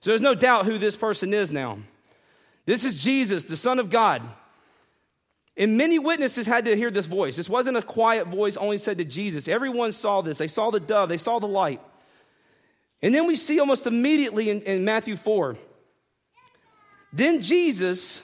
So 0.00 0.10
there's 0.10 0.20
no 0.20 0.34
doubt 0.34 0.66
who 0.66 0.78
this 0.78 0.94
person 0.94 1.32
is 1.34 1.50
now. 1.50 1.78
This 2.66 2.84
is 2.84 3.02
Jesus, 3.02 3.44
the 3.44 3.56
Son 3.56 3.78
of 3.78 3.90
God. 3.90 4.22
And 5.56 5.78
many 5.78 5.98
witnesses 5.98 6.46
had 6.46 6.66
to 6.66 6.76
hear 6.76 6.90
this 6.90 7.06
voice. 7.06 7.36
This 7.36 7.48
wasn't 7.48 7.78
a 7.78 7.82
quiet 7.82 8.28
voice 8.28 8.58
only 8.58 8.76
said 8.76 8.98
to 8.98 9.04
Jesus. 9.04 9.48
Everyone 9.48 9.92
saw 9.92 10.20
this. 10.20 10.36
They 10.36 10.48
saw 10.48 10.70
the 10.70 10.80
dove, 10.80 11.08
they 11.08 11.16
saw 11.16 11.38
the 11.38 11.48
light. 11.48 11.80
And 13.00 13.14
then 13.14 13.26
we 13.26 13.36
see 13.36 13.58
almost 13.58 13.86
immediately 13.86 14.50
in, 14.50 14.60
in 14.62 14.84
Matthew 14.84 15.16
4. 15.16 15.56
Then 17.12 17.40
Jesus 17.40 18.22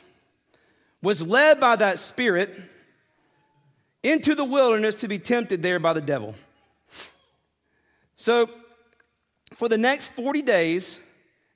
was 1.02 1.26
led 1.26 1.58
by 1.58 1.76
that 1.76 1.98
Spirit 1.98 2.54
into 4.02 4.34
the 4.34 4.44
wilderness 4.44 4.96
to 4.96 5.08
be 5.08 5.18
tempted 5.18 5.62
there 5.62 5.78
by 5.78 5.94
the 5.94 6.00
devil. 6.00 6.34
So, 8.16 8.50
for 9.50 9.68
the 9.68 9.78
next 9.78 10.08
40 10.08 10.42
days 10.42 10.98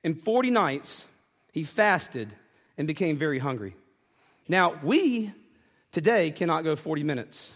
and 0.02 0.20
40 0.20 0.50
nights, 0.50 1.06
he 1.52 1.64
fasted 1.64 2.32
and 2.76 2.86
became 2.86 3.16
very 3.16 3.38
hungry. 3.38 3.74
Now, 4.48 4.78
we 4.82 5.32
today 5.92 6.30
cannot 6.30 6.64
go 6.64 6.76
40 6.76 7.02
minutes 7.02 7.54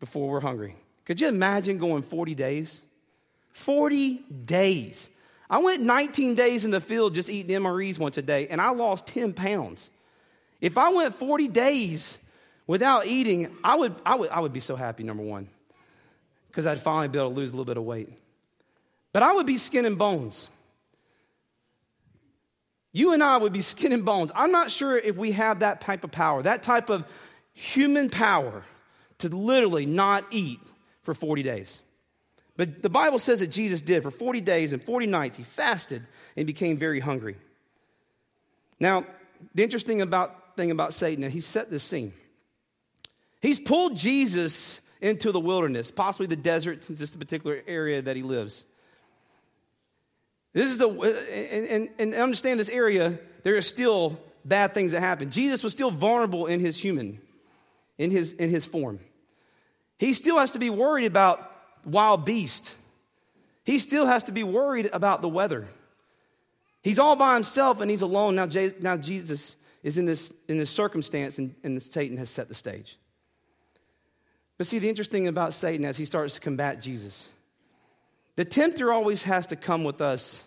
before 0.00 0.28
we're 0.28 0.40
hungry. 0.40 0.76
Could 1.04 1.20
you 1.20 1.28
imagine 1.28 1.78
going 1.78 2.02
40 2.02 2.34
days? 2.34 2.80
40 3.52 4.24
days. 4.44 5.10
I 5.50 5.58
went 5.58 5.82
19 5.82 6.34
days 6.34 6.64
in 6.64 6.70
the 6.70 6.80
field 6.80 7.14
just 7.14 7.28
eating 7.28 7.60
MREs 7.60 7.98
once 7.98 8.16
a 8.16 8.22
day, 8.22 8.48
and 8.48 8.60
I 8.60 8.70
lost 8.70 9.06
10 9.08 9.34
pounds. 9.34 9.90
If 10.60 10.78
I 10.78 10.90
went 10.90 11.14
40 11.16 11.48
days 11.48 12.18
without 12.66 13.06
eating, 13.06 13.54
I 13.62 13.74
would, 13.74 13.94
I 14.06 14.14
would, 14.14 14.30
I 14.30 14.40
would 14.40 14.52
be 14.52 14.60
so 14.60 14.76
happy, 14.76 15.02
number 15.02 15.22
one, 15.22 15.48
because 16.48 16.66
I'd 16.66 16.80
finally 16.80 17.08
be 17.08 17.18
able 17.18 17.30
to 17.30 17.36
lose 17.36 17.50
a 17.50 17.52
little 17.52 17.66
bit 17.66 17.76
of 17.76 17.82
weight. 17.82 18.08
But 19.12 19.22
I 19.22 19.32
would 19.32 19.46
be 19.46 19.58
skin 19.58 19.84
and 19.84 19.98
bones. 19.98 20.48
You 22.92 23.12
and 23.14 23.22
I 23.22 23.38
would 23.38 23.52
be 23.52 23.62
skin 23.62 23.92
and 23.92 24.04
bones. 24.04 24.30
I'm 24.34 24.52
not 24.52 24.70
sure 24.70 24.96
if 24.96 25.16
we 25.16 25.32
have 25.32 25.60
that 25.60 25.80
type 25.80 26.04
of 26.04 26.10
power, 26.10 26.42
that 26.42 26.62
type 26.62 26.90
of 26.90 27.06
human 27.52 28.10
power 28.10 28.64
to 29.18 29.28
literally 29.28 29.86
not 29.86 30.24
eat 30.30 30.60
for 31.02 31.14
40 31.14 31.42
days. 31.42 31.80
But 32.56 32.82
the 32.82 32.90
Bible 32.90 33.18
says 33.18 33.40
that 33.40 33.48
Jesus 33.48 33.80
did. 33.80 34.02
For 34.02 34.10
40 34.10 34.40
days 34.42 34.72
and 34.72 34.82
40 34.82 35.06
nights, 35.06 35.36
he 35.36 35.42
fasted 35.42 36.06
and 36.36 36.46
became 36.46 36.76
very 36.76 37.00
hungry. 37.00 37.36
Now, 38.78 39.06
the 39.54 39.62
interesting 39.62 40.02
about, 40.02 40.56
thing 40.56 40.70
about 40.70 40.92
Satan, 40.92 41.28
he 41.30 41.40
set 41.40 41.70
this 41.70 41.82
scene. 41.82 42.12
He's 43.40 43.58
pulled 43.58 43.96
Jesus 43.96 44.80
into 45.00 45.32
the 45.32 45.40
wilderness, 45.40 45.90
possibly 45.90 46.26
the 46.26 46.36
desert, 46.36 46.84
since 46.84 47.00
it's 47.00 47.10
the 47.10 47.18
particular 47.18 47.62
area 47.66 48.02
that 48.02 48.16
he 48.16 48.22
lives. 48.22 48.66
This 50.52 50.66
is 50.66 50.78
the, 50.78 50.88
uh, 50.88 51.06
and, 51.32 51.66
and, 51.66 51.90
and 51.98 52.14
understand 52.14 52.60
this 52.60 52.68
area, 52.68 53.18
there 53.42 53.56
are 53.56 53.62
still 53.62 54.18
bad 54.44 54.74
things 54.74 54.92
that 54.92 55.00
happen. 55.00 55.30
Jesus 55.30 55.62
was 55.62 55.72
still 55.72 55.90
vulnerable 55.90 56.46
in 56.46 56.60
his 56.60 56.78
human, 56.78 57.20
in 57.98 58.10
his, 58.10 58.32
in 58.32 58.50
his 58.50 58.66
form. 58.66 59.00
He 59.98 60.12
still 60.12 60.38
has 60.38 60.52
to 60.52 60.58
be 60.58 60.68
worried 60.68 61.06
about 61.06 61.50
wild 61.84 62.24
beasts. 62.24 62.76
He 63.64 63.78
still 63.78 64.06
has 64.06 64.24
to 64.24 64.32
be 64.32 64.42
worried 64.42 64.90
about 64.92 65.22
the 65.22 65.28
weather. 65.28 65.68
He's 66.82 66.98
all 66.98 67.16
by 67.16 67.34
himself 67.34 67.80
and 67.80 67.90
he's 67.90 68.02
alone. 68.02 68.34
Now, 68.34 68.48
now 68.80 68.96
Jesus 68.96 69.56
is 69.82 69.98
in 69.98 70.04
this, 70.04 70.32
in 70.48 70.58
this 70.58 70.70
circumstance 70.70 71.38
and, 71.38 71.54
and 71.62 71.80
Satan 71.80 72.16
has 72.16 72.28
set 72.28 72.48
the 72.48 72.54
stage. 72.54 72.98
But 74.58 74.66
see, 74.66 74.78
the 74.78 74.88
interesting 74.88 75.22
thing 75.22 75.28
about 75.28 75.54
Satan 75.54 75.84
as 75.84 75.96
he 75.96 76.04
starts 76.04 76.34
to 76.34 76.40
combat 76.40 76.80
Jesus, 76.80 77.28
the 78.36 78.44
tempter 78.44 78.92
always 78.92 79.24
has 79.24 79.46
to 79.48 79.56
come 79.56 79.84
with 79.84 80.00
us 80.00 80.44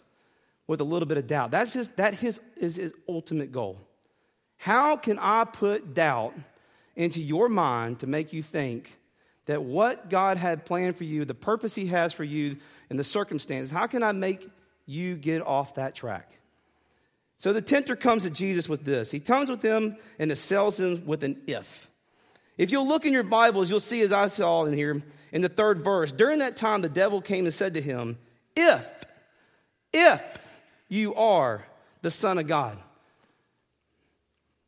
with 0.67 0.81
a 0.81 0.83
little 0.83 1.07
bit 1.07 1.17
of 1.17 1.27
doubt. 1.27 1.51
That's 1.51 1.73
his, 1.73 1.89
that 1.89 2.15
his, 2.15 2.39
is 2.57 2.75
his 2.77 2.93
ultimate 3.07 3.51
goal. 3.51 3.79
How 4.57 4.95
can 4.95 5.19
I 5.19 5.45
put 5.45 5.93
doubt 5.93 6.33
into 6.95 7.21
your 7.21 7.49
mind 7.49 7.99
to 7.99 8.07
make 8.07 8.33
you 8.33 8.41
think 8.41 8.97
that 9.45 9.63
what 9.63 10.09
God 10.09 10.37
had 10.37 10.65
planned 10.65 10.97
for 10.97 11.03
you, 11.03 11.25
the 11.25 11.33
purpose 11.33 11.75
He 11.75 11.87
has 11.87 12.13
for 12.13 12.23
you, 12.23 12.57
and 12.89 12.97
the 12.97 13.03
circumstances, 13.03 13.71
how 13.71 13.87
can 13.87 14.01
I 14.01 14.11
make 14.11 14.49
you 14.85 15.15
get 15.15 15.41
off 15.41 15.75
that 15.75 15.95
track? 15.95 16.31
So 17.37 17.53
the 17.53 17.61
tempter 17.61 17.95
comes 17.95 18.23
to 18.23 18.29
Jesus 18.29 18.67
with 18.67 18.85
this. 18.85 19.11
He 19.11 19.19
comes 19.19 19.49
with 19.49 19.61
him 19.61 19.97
and 20.17 20.31
assails 20.31 20.79
him 20.79 21.05
with 21.05 21.23
an 21.23 21.41
if. 21.47 21.89
If 22.57 22.71
you'll 22.71 22.87
look 22.87 23.05
in 23.05 23.13
your 23.13 23.23
Bibles, 23.23 23.69
you'll 23.69 23.79
see, 23.79 24.01
as 24.01 24.11
I 24.11 24.27
saw 24.27 24.65
in 24.65 24.73
here, 24.73 25.01
in 25.31 25.41
the 25.41 25.49
third 25.49 25.83
verse, 25.83 26.11
during 26.11 26.39
that 26.39 26.55
time 26.55 26.81
the 26.81 26.89
devil 26.89 27.21
came 27.21 27.45
and 27.45 27.53
said 27.53 27.73
to 27.73 27.81
him, 27.81 28.17
If, 28.55 28.89
if 29.91 30.23
you 30.87 31.15
are 31.15 31.65
the 32.01 32.11
Son 32.11 32.37
of 32.37 32.47
God. 32.47 32.77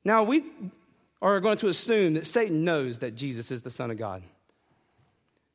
Now, 0.03 0.23
we 0.23 0.43
are 1.21 1.39
going 1.39 1.57
to 1.59 1.67
assume 1.67 2.15
that 2.15 2.25
Satan 2.25 2.63
knows 2.63 2.99
that 2.99 3.15
Jesus 3.15 3.51
is 3.51 3.61
the 3.61 3.69
Son 3.69 3.91
of 3.91 3.97
God. 3.97 4.23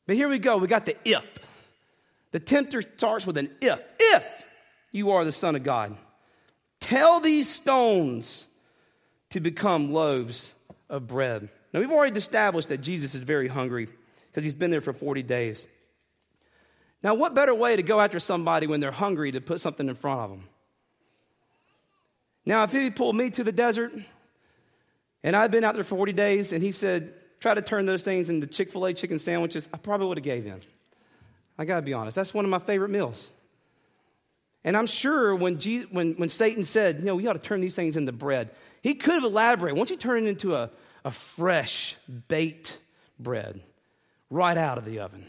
But 0.07 0.17
here 0.17 0.29
we 0.29 0.39
go. 0.39 0.57
We 0.57 0.67
got 0.67 0.87
the 0.87 0.97
if. 1.05 1.25
The 2.33 2.41
tempter 2.41 2.83
starts 2.83 3.27
with 3.27 3.37
an 3.37 3.51
if. 3.61 3.81
If 3.99 4.45
you 4.91 5.11
are 5.13 5.25
the 5.25 5.33
Son 5.33 5.57
of 5.57 5.63
God, 5.63 5.97
tell 6.81 7.21
these 7.21 7.49
stones 7.49 8.47
to 9.31 9.41
become 9.41 9.93
loaves 9.93 10.55
of 10.89 11.07
bread. 11.07 11.49
Now, 11.73 11.81
we've 11.81 11.91
already 11.91 12.17
established 12.17 12.69
that 12.69 12.79
Jesus 12.79 13.15
is 13.15 13.23
very 13.23 13.49
hungry 13.49 13.89
because 14.31 14.45
he's 14.45 14.55
been 14.55 14.71
there 14.71 14.81
for 14.81 14.93
40 14.93 15.23
days. 15.23 15.67
Now, 17.03 17.15
what 17.15 17.35
better 17.35 17.55
way 17.55 17.77
to 17.77 17.83
go 17.83 18.01
after 18.01 18.21
somebody 18.21 18.67
when 18.67 18.81
they're 18.81 18.91
hungry 18.93 19.33
to 19.33 19.41
put 19.41 19.61
something 19.61 19.89
in 19.89 19.95
front 19.95 20.21
of 20.21 20.31
them? 20.31 20.49
Now, 22.45 22.65
if 22.65 22.73
he 22.73 22.91
pulled 22.91 23.17
me 23.17 23.31
to 23.31 23.45
the 23.45 23.53
desert 23.53 23.93
and 25.23 25.37
I'd 25.37 25.51
been 25.51 25.65
out 25.65 25.75
there 25.75 25.85
for 25.85 25.97
40 25.97 26.13
days, 26.13 26.53
and 26.53 26.63
he 26.63 26.73
said, 26.73 27.15
try 27.41 27.55
to 27.55 27.63
turn 27.63 27.87
those 27.87 28.03
things 28.03 28.29
into 28.29 28.47
Chick 28.47 28.71
fil 28.71 28.87
A 28.87 28.95
chicken 28.95 29.19
sandwiches, 29.19 29.69
I 29.73 29.79
probably 29.79 30.07
would 30.09 30.19
have 30.19 30.25
gave 30.25 30.47
in. 30.47 30.61
I 31.59 31.65
got 31.65 31.77
to 31.77 31.83
be 31.83 31.93
honest. 31.93 32.17
That's 32.17 32.35
one 32.35 32.45
of 32.45 32.51
my 32.51 32.59
favorite 32.59 32.91
meals. 32.91 33.31
And 34.65 34.77
I'm 34.77 34.87
sure 34.87 35.35
when, 35.35 35.59
Jesus, 35.59 35.91
when, 35.91 36.15
when 36.15 36.29
Satan 36.29 36.65
said, 36.65 37.01
you 37.01 37.05
know, 37.05 37.17
we 37.17 37.25
got 37.25 37.33
to 37.35 37.39
turn 37.41 37.61
these 37.61 37.75
things 37.75 37.97
into 37.97 38.13
bread, 38.13 38.51
he 38.81 38.95
could 38.95 39.15
have 39.15 39.25
elaborated. 39.25 39.77
Once 39.77 39.91
you 39.91 39.97
turn 39.97 40.27
it 40.27 40.29
into 40.29 40.55
a, 40.55 40.71
a 41.05 41.11
fresh, 41.11 41.97
baked 42.29 42.79
bread 43.19 43.61
right 44.31 44.57
out 44.57 44.79
of 44.79 44.85
the 44.85 45.01
oven? 45.01 45.27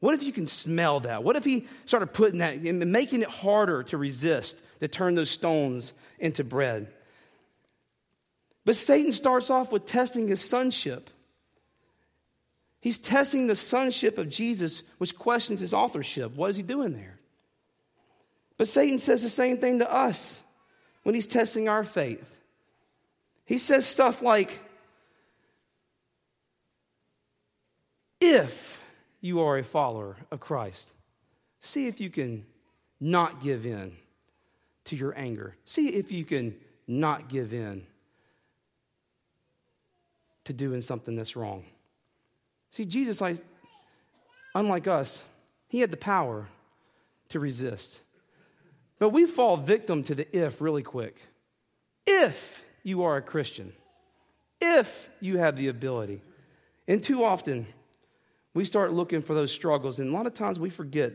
What 0.00 0.14
if 0.14 0.22
you 0.22 0.32
can 0.32 0.46
smell 0.46 1.00
that? 1.00 1.24
What 1.24 1.36
if 1.36 1.44
he 1.44 1.66
started 1.86 2.08
putting 2.08 2.38
that 2.38 2.62
making 2.62 3.22
it 3.22 3.28
harder 3.28 3.82
to 3.84 3.96
resist, 3.96 4.60
to 4.80 4.88
turn 4.88 5.14
those 5.14 5.30
stones 5.30 5.92
into 6.18 6.44
bread? 6.44 6.88
But 8.64 8.76
Satan 8.76 9.12
starts 9.12 9.50
off 9.50 9.72
with 9.72 9.86
testing 9.86 10.28
his 10.28 10.42
sonship. 10.42 11.08
He's 12.80 12.98
testing 12.98 13.46
the 13.46 13.56
sonship 13.56 14.18
of 14.18 14.28
Jesus, 14.28 14.82
which 14.98 15.16
questions 15.16 15.60
his 15.60 15.72
authorship. 15.72 16.34
What 16.36 16.50
is 16.50 16.56
he 16.56 16.62
doing 16.62 16.92
there? 16.92 17.18
But 18.58 18.68
Satan 18.68 18.98
says 18.98 19.22
the 19.22 19.28
same 19.28 19.58
thing 19.58 19.78
to 19.80 19.92
us 19.92 20.40
when 21.02 21.14
he's 21.14 21.26
testing 21.26 21.68
our 21.68 21.84
faith. 21.84 22.35
He 23.46 23.58
says 23.58 23.86
stuff 23.86 24.22
like, 24.22 24.60
if 28.20 28.82
you 29.20 29.40
are 29.40 29.56
a 29.56 29.64
follower 29.64 30.16
of 30.30 30.40
Christ, 30.40 30.92
see 31.60 31.86
if 31.86 32.00
you 32.00 32.10
can 32.10 32.44
not 33.00 33.40
give 33.40 33.64
in 33.64 33.92
to 34.84 34.96
your 34.96 35.16
anger. 35.16 35.54
See 35.64 35.88
if 35.88 36.10
you 36.10 36.24
can 36.24 36.56
not 36.88 37.28
give 37.28 37.52
in 37.52 37.86
to 40.44 40.52
doing 40.52 40.80
something 40.80 41.14
that's 41.14 41.36
wrong. 41.36 41.64
See, 42.72 42.84
Jesus, 42.84 43.20
like, 43.20 43.38
unlike 44.54 44.86
us, 44.86 45.24
he 45.68 45.80
had 45.80 45.90
the 45.90 45.96
power 45.96 46.48
to 47.28 47.40
resist. 47.40 48.00
But 48.98 49.10
we 49.10 49.26
fall 49.26 49.56
victim 49.56 50.02
to 50.04 50.14
the 50.14 50.36
if 50.36 50.60
really 50.60 50.82
quick. 50.82 51.16
If 52.06 52.64
you 52.86 53.02
are 53.02 53.16
a 53.16 53.22
Christian, 53.22 53.72
if 54.60 55.08
you 55.18 55.38
have 55.38 55.56
the 55.56 55.66
ability. 55.66 56.22
And 56.86 57.02
too 57.02 57.24
often, 57.24 57.66
we 58.54 58.64
start 58.64 58.92
looking 58.92 59.22
for 59.22 59.34
those 59.34 59.50
struggles, 59.50 59.98
and 59.98 60.08
a 60.08 60.12
lot 60.12 60.26
of 60.26 60.34
times 60.34 60.60
we 60.60 60.70
forget 60.70 61.12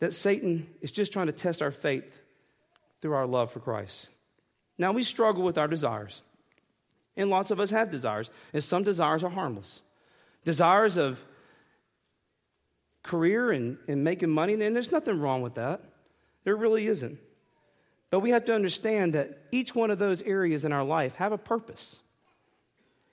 that 0.00 0.12
Satan 0.12 0.66
is 0.80 0.90
just 0.90 1.12
trying 1.12 1.28
to 1.28 1.32
test 1.32 1.62
our 1.62 1.70
faith 1.70 2.20
through 3.00 3.12
our 3.12 3.28
love 3.28 3.52
for 3.52 3.60
Christ. 3.60 4.08
Now, 4.76 4.90
we 4.90 5.04
struggle 5.04 5.44
with 5.44 5.56
our 5.56 5.68
desires, 5.68 6.24
and 7.16 7.30
lots 7.30 7.52
of 7.52 7.60
us 7.60 7.70
have 7.70 7.92
desires, 7.92 8.28
and 8.52 8.64
some 8.64 8.82
desires 8.82 9.22
are 9.22 9.30
harmless. 9.30 9.82
Desires 10.44 10.96
of 10.96 11.24
career 13.04 13.52
and, 13.52 13.78
and 13.86 14.02
making 14.02 14.30
money, 14.30 14.54
and 14.54 14.74
there's 14.74 14.90
nothing 14.90 15.20
wrong 15.20 15.42
with 15.42 15.54
that. 15.54 15.80
There 16.42 16.56
really 16.56 16.88
isn't. 16.88 17.20
But 18.12 18.20
we 18.20 18.28
have 18.28 18.44
to 18.44 18.54
understand 18.54 19.14
that 19.14 19.38
each 19.52 19.74
one 19.74 19.90
of 19.90 19.98
those 19.98 20.20
areas 20.20 20.66
in 20.66 20.72
our 20.72 20.84
life 20.84 21.14
have 21.14 21.32
a 21.32 21.38
purpose. 21.38 21.98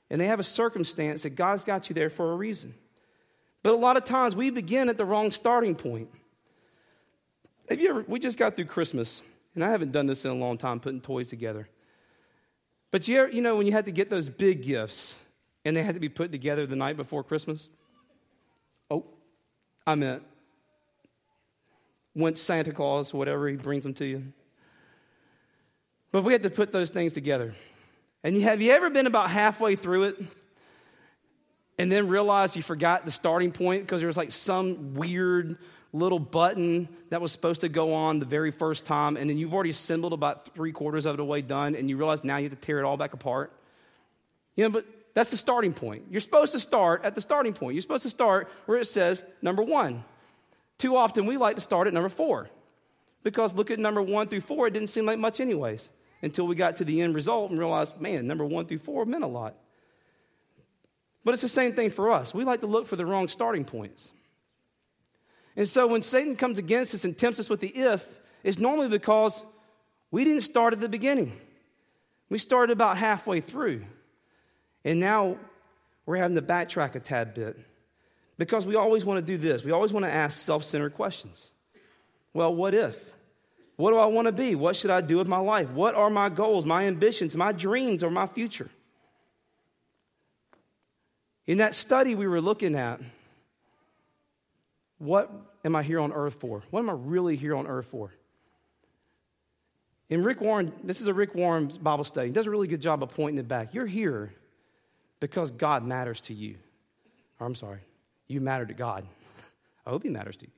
And 0.09 0.19
they 0.19 0.27
have 0.27 0.41
a 0.41 0.43
circumstance 0.43 1.23
that 1.23 1.31
God's 1.31 1.63
got 1.63 1.87
you 1.87 1.93
there 1.93 2.09
for 2.09 2.33
a 2.33 2.35
reason. 2.35 2.75
But 3.63 3.73
a 3.73 3.77
lot 3.77 3.95
of 3.95 4.03
times 4.03 4.35
we 4.35 4.49
begin 4.49 4.89
at 4.89 4.97
the 4.97 5.05
wrong 5.05 5.31
starting 5.31 5.73
point. 5.73 6.09
Have 7.69 7.79
you 7.79 7.89
ever, 7.91 8.05
we 8.09 8.19
just 8.19 8.37
got 8.37 8.57
through 8.57 8.65
Christmas, 8.65 9.21
and 9.55 9.63
I 9.63 9.69
haven't 9.69 9.93
done 9.93 10.05
this 10.05 10.25
in 10.25 10.31
a 10.31 10.35
long 10.35 10.57
time, 10.57 10.81
putting 10.81 10.99
toys 10.99 11.29
together. 11.29 11.69
But 12.91 13.07
you, 13.07 13.19
ever, 13.19 13.29
you 13.29 13.41
know, 13.41 13.55
when 13.55 13.67
you 13.67 13.71
had 13.71 13.85
to 13.85 13.93
get 13.93 14.09
those 14.09 14.27
big 14.27 14.63
gifts, 14.63 15.15
and 15.63 15.77
they 15.77 15.83
had 15.83 15.93
to 15.93 16.01
be 16.01 16.09
put 16.09 16.33
together 16.33 16.67
the 16.67 16.75
night 16.75 16.97
before 16.97 17.23
Christmas? 17.23 17.69
Oh, 18.91 19.05
I 19.87 19.95
meant 19.95 20.23
once 22.13 22.41
Santa 22.41 22.73
Claus, 22.73 23.13
whatever, 23.13 23.47
he 23.47 23.55
brings 23.55 23.83
them 23.83 23.93
to 23.93 24.05
you. 24.05 24.33
But 26.11 26.23
we 26.23 26.33
had 26.33 26.43
to 26.43 26.49
put 26.49 26.71
those 26.71 26.89
things 26.89 27.13
together. 27.13 27.53
And 28.23 28.41
have 28.41 28.61
you 28.61 28.71
ever 28.71 28.89
been 28.89 29.07
about 29.07 29.29
halfway 29.29 29.75
through 29.75 30.03
it 30.03 30.23
and 31.77 31.91
then 31.91 32.09
realized 32.09 32.55
you 32.55 32.63
forgot 32.63 33.05
the 33.05 33.11
starting 33.11 33.51
point 33.51 33.83
because 33.83 34.01
there 34.01 34.07
was 34.07 34.17
like 34.17 34.31
some 34.31 34.95
weird 34.95 35.57
little 35.93 36.19
button 36.19 36.87
that 37.09 37.21
was 37.21 37.31
supposed 37.31 37.61
to 37.61 37.69
go 37.69 37.93
on 37.93 38.19
the 38.19 38.25
very 38.25 38.51
first 38.51 38.85
time, 38.85 39.17
and 39.17 39.29
then 39.29 39.37
you've 39.37 39.53
already 39.53 39.71
assembled 39.71 40.13
about 40.13 40.53
three 40.53 40.71
quarters 40.71 41.05
of 41.05 41.17
the 41.17 41.25
way 41.25 41.41
done, 41.41 41.75
and 41.75 41.89
you 41.89 41.97
realize 41.97 42.23
now 42.23 42.37
you 42.37 42.49
have 42.49 42.59
to 42.59 42.65
tear 42.65 42.79
it 42.79 42.85
all 42.85 42.97
back 42.97 43.13
apart? 43.13 43.51
You 44.55 44.65
know, 44.65 44.69
but 44.69 44.85
that's 45.13 45.31
the 45.31 45.37
starting 45.37 45.73
point. 45.73 46.03
You're 46.11 46.21
supposed 46.21 46.51
to 46.51 46.59
start 46.59 47.03
at 47.03 47.15
the 47.15 47.21
starting 47.21 47.53
point. 47.53 47.73
You're 47.73 47.81
supposed 47.81 48.03
to 48.03 48.09
start 48.09 48.49
where 48.65 48.77
it 48.77 48.85
says 48.85 49.23
number 49.41 49.63
one. 49.63 50.03
Too 50.77 50.95
often 50.95 51.25
we 51.25 51.37
like 51.37 51.55
to 51.55 51.61
start 51.61 51.87
at 51.87 51.93
number 51.93 52.09
four 52.09 52.49
because 53.23 53.53
look 53.53 53.71
at 53.71 53.79
number 53.79 54.01
one 54.01 54.27
through 54.27 54.41
four, 54.41 54.67
it 54.67 54.73
didn't 54.73 54.89
seem 54.89 55.05
like 55.05 55.17
much, 55.17 55.39
anyways, 55.39 55.89
until 56.21 56.47
we 56.47 56.55
got 56.55 56.77
to 56.77 56.85
the 56.85 57.01
end 57.01 57.15
result 57.15 57.51
and 57.51 57.59
realized, 57.59 57.99
man, 57.99 58.27
number 58.27 58.45
one 58.45 58.65
through 58.65 58.79
four 58.79 59.05
meant 59.05 59.23
a 59.23 59.27
lot. 59.27 59.55
But 61.23 61.33
it's 61.33 61.41
the 61.41 61.49
same 61.49 61.73
thing 61.73 61.89
for 61.89 62.11
us. 62.11 62.33
We 62.33 62.43
like 62.43 62.61
to 62.61 62.67
look 62.67 62.87
for 62.87 62.95
the 62.95 63.05
wrong 63.05 63.27
starting 63.27 63.65
points. 63.65 64.11
And 65.55 65.67
so 65.67 65.87
when 65.87 66.01
Satan 66.01 66.35
comes 66.35 66.57
against 66.57 66.95
us 66.95 67.03
and 67.03 67.17
tempts 67.17 67.39
us 67.39 67.49
with 67.49 67.59
the 67.59 67.67
if, 67.67 68.07
it's 68.43 68.59
normally 68.59 68.87
because 68.87 69.43
we 70.11 70.23
didn't 70.23 70.41
start 70.41 70.73
at 70.73 70.79
the 70.79 70.89
beginning. 70.89 71.37
We 72.29 72.37
started 72.37 72.71
about 72.71 72.97
halfway 72.97 73.41
through. 73.41 73.85
And 74.85 74.99
now 74.99 75.37
we're 76.05 76.17
having 76.17 76.35
to 76.35 76.41
backtrack 76.41 76.95
a 76.95 76.99
tad 76.99 77.33
bit 77.33 77.59
because 78.37 78.65
we 78.65 78.75
always 78.75 79.03
want 79.03 79.25
to 79.25 79.37
do 79.37 79.37
this. 79.37 79.63
We 79.63 79.71
always 79.71 79.91
want 79.91 80.05
to 80.05 80.11
ask 80.11 80.39
self 80.39 80.63
centered 80.63 80.93
questions. 80.93 81.51
Well, 82.33 82.55
what 82.55 82.73
if? 82.73 83.13
What 83.79 83.91
do 83.91 83.97
I 83.97 84.07
want 84.07 84.25
to 84.25 84.33
be? 84.33 84.55
What 84.55 84.75
should 84.75 84.91
I 84.91 84.99
do 84.99 85.15
with 85.19 85.29
my 85.29 85.37
life? 85.37 85.69
What 85.69 85.95
are 85.95 86.09
my 86.09 86.27
goals, 86.27 86.65
my 86.65 86.85
ambitions, 86.85 87.33
my 87.37 87.53
dreams, 87.53 88.03
or 88.03 88.09
my 88.09 88.27
future? 88.27 88.69
In 91.47 91.59
that 91.59 91.73
study 91.75 92.13
we 92.13 92.27
were 92.27 92.41
looking 92.41 92.75
at, 92.75 92.99
what 94.97 95.31
am 95.63 95.77
I 95.77 95.83
here 95.83 96.01
on 96.01 96.11
earth 96.11 96.35
for? 96.41 96.61
What 96.71 96.81
am 96.81 96.89
I 96.89 96.93
really 96.93 97.37
here 97.37 97.55
on 97.55 97.67
earth 97.67 97.87
for? 97.89 98.13
In 100.09 100.25
Rick 100.25 100.41
Warren, 100.41 100.73
this 100.83 100.99
is 100.99 101.07
a 101.07 101.13
Rick 101.13 101.33
Warren 101.33 101.67
Bible 101.81 102.03
study. 102.03 102.27
He 102.27 102.33
does 102.33 102.47
a 102.47 102.51
really 102.51 102.67
good 102.67 102.81
job 102.81 103.01
of 103.01 103.15
pointing 103.15 103.39
it 103.39 103.47
back. 103.47 103.73
You're 103.73 103.85
here 103.85 104.33
because 105.21 105.51
God 105.51 105.85
matters 105.85 106.19
to 106.23 106.33
you. 106.33 106.57
Or 107.39 107.47
I'm 107.47 107.55
sorry, 107.55 107.79
you 108.27 108.41
matter 108.41 108.65
to 108.65 108.73
God. 108.73 109.05
I 109.85 109.91
hope 109.91 110.03
He 110.03 110.09
matters 110.09 110.35
to 110.35 110.47
you. 110.47 110.51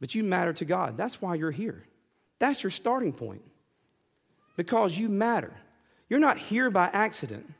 But 0.00 0.14
you 0.14 0.24
matter 0.24 0.54
to 0.54 0.64
God. 0.64 0.96
That's 0.96 1.20
why 1.20 1.34
you're 1.34 1.50
here. 1.50 1.84
That's 2.38 2.62
your 2.62 2.70
starting 2.70 3.12
point. 3.12 3.42
Because 4.56 4.96
you 4.96 5.08
matter. 5.08 5.52
You're 6.08 6.20
not 6.20 6.38
here 6.38 6.70
by 6.70 6.86
accident. 6.92 7.52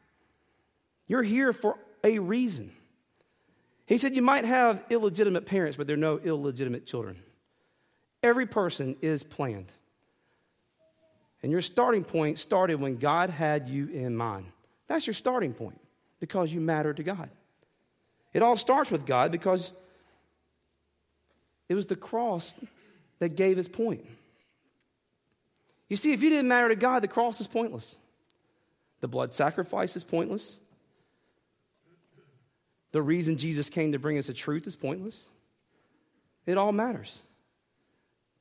You're 1.06 1.22
here 1.22 1.52
for 1.52 1.76
a 2.02 2.18
reason. 2.18 2.72
He 3.86 3.98
said, 3.98 4.14
You 4.14 4.22
might 4.22 4.44
have 4.44 4.82
illegitimate 4.90 5.46
parents, 5.46 5.76
but 5.76 5.86
there 5.86 5.94
are 5.94 5.98
no 5.98 6.18
illegitimate 6.18 6.86
children. 6.86 7.22
Every 8.22 8.46
person 8.46 8.96
is 9.02 9.22
planned. 9.22 9.70
And 11.42 11.52
your 11.52 11.62
starting 11.62 12.02
point 12.02 12.38
started 12.38 12.80
when 12.80 12.96
God 12.96 13.30
had 13.30 13.68
you 13.68 13.88
in 13.88 14.16
mind. 14.16 14.46
That's 14.88 15.06
your 15.06 15.14
starting 15.14 15.52
point 15.52 15.78
because 16.18 16.52
you 16.52 16.60
matter 16.60 16.92
to 16.92 17.02
God. 17.02 17.28
It 18.32 18.42
all 18.42 18.56
starts 18.56 18.90
with 18.90 19.06
God 19.06 19.30
because 19.30 19.72
it 21.68 21.74
was 21.74 21.86
the 21.86 21.96
cross 21.96 22.54
that 23.18 23.30
gave 23.30 23.56
his 23.56 23.68
point. 23.68 24.04
You 25.88 25.96
see, 25.96 26.12
if 26.12 26.22
you 26.22 26.30
didn't 26.30 26.48
matter 26.48 26.68
to 26.68 26.76
God, 26.76 27.02
the 27.02 27.08
cross 27.08 27.40
is 27.40 27.46
pointless. 27.46 27.96
The 29.00 29.08
blood 29.08 29.34
sacrifice 29.34 29.96
is 29.96 30.04
pointless. 30.04 30.58
The 32.92 33.02
reason 33.02 33.36
Jesus 33.36 33.68
came 33.68 33.92
to 33.92 33.98
bring 33.98 34.18
us 34.18 34.26
the 34.26 34.32
truth 34.32 34.66
is 34.66 34.74
pointless. 34.74 35.26
It 36.46 36.56
all 36.56 36.72
matters. 36.72 37.22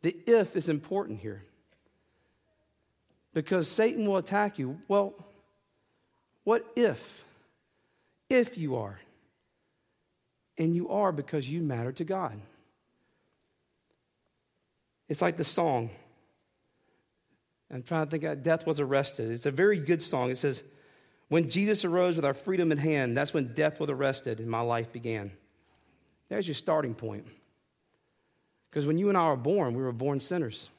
The 0.01 0.15
if 0.25 0.55
is 0.55 0.69
important 0.69 1.19
here. 1.19 1.43
Because 3.33 3.67
Satan 3.67 4.07
will 4.07 4.17
attack 4.17 4.57
you. 4.57 4.79
Well, 4.87 5.13
what 6.45 6.65
if? 6.75 7.25
If 8.29 8.57
you 8.57 8.77
are. 8.77 8.99
And 10.57 10.73
you 10.73 10.89
are 10.89 11.11
because 11.11 11.49
you 11.49 11.61
matter 11.61 11.91
to 11.93 12.05
God. 12.05 12.39
It's 15.09 15.21
like 15.21 15.37
the 15.37 15.43
song. 15.43 15.89
I'm 17.71 17.83
trying 17.83 18.05
to 18.05 18.11
think, 18.11 18.23
of, 18.23 18.43
death 18.43 18.65
was 18.65 18.79
arrested. 18.79 19.31
It's 19.31 19.45
a 19.45 19.51
very 19.51 19.79
good 19.79 20.03
song. 20.03 20.29
It 20.29 20.37
says, 20.37 20.63
when 21.27 21.49
Jesus 21.49 21.83
arose 21.83 22.15
with 22.15 22.25
our 22.25 22.33
freedom 22.33 22.71
in 22.71 22.77
hand, 22.77 23.17
that's 23.17 23.33
when 23.33 23.53
death 23.53 23.79
was 23.79 23.89
arrested 23.89 24.39
and 24.39 24.49
my 24.49 24.61
life 24.61 24.91
began. 24.91 25.31
There's 26.29 26.47
your 26.47 26.55
starting 26.55 26.93
point. 26.93 27.25
Because 28.69 28.85
when 28.85 28.97
you 28.97 29.09
and 29.09 29.17
I 29.17 29.29
were 29.29 29.37
born, 29.37 29.73
we 29.73 29.81
were 29.81 29.91
born 29.91 30.19
sinners. 30.19 30.69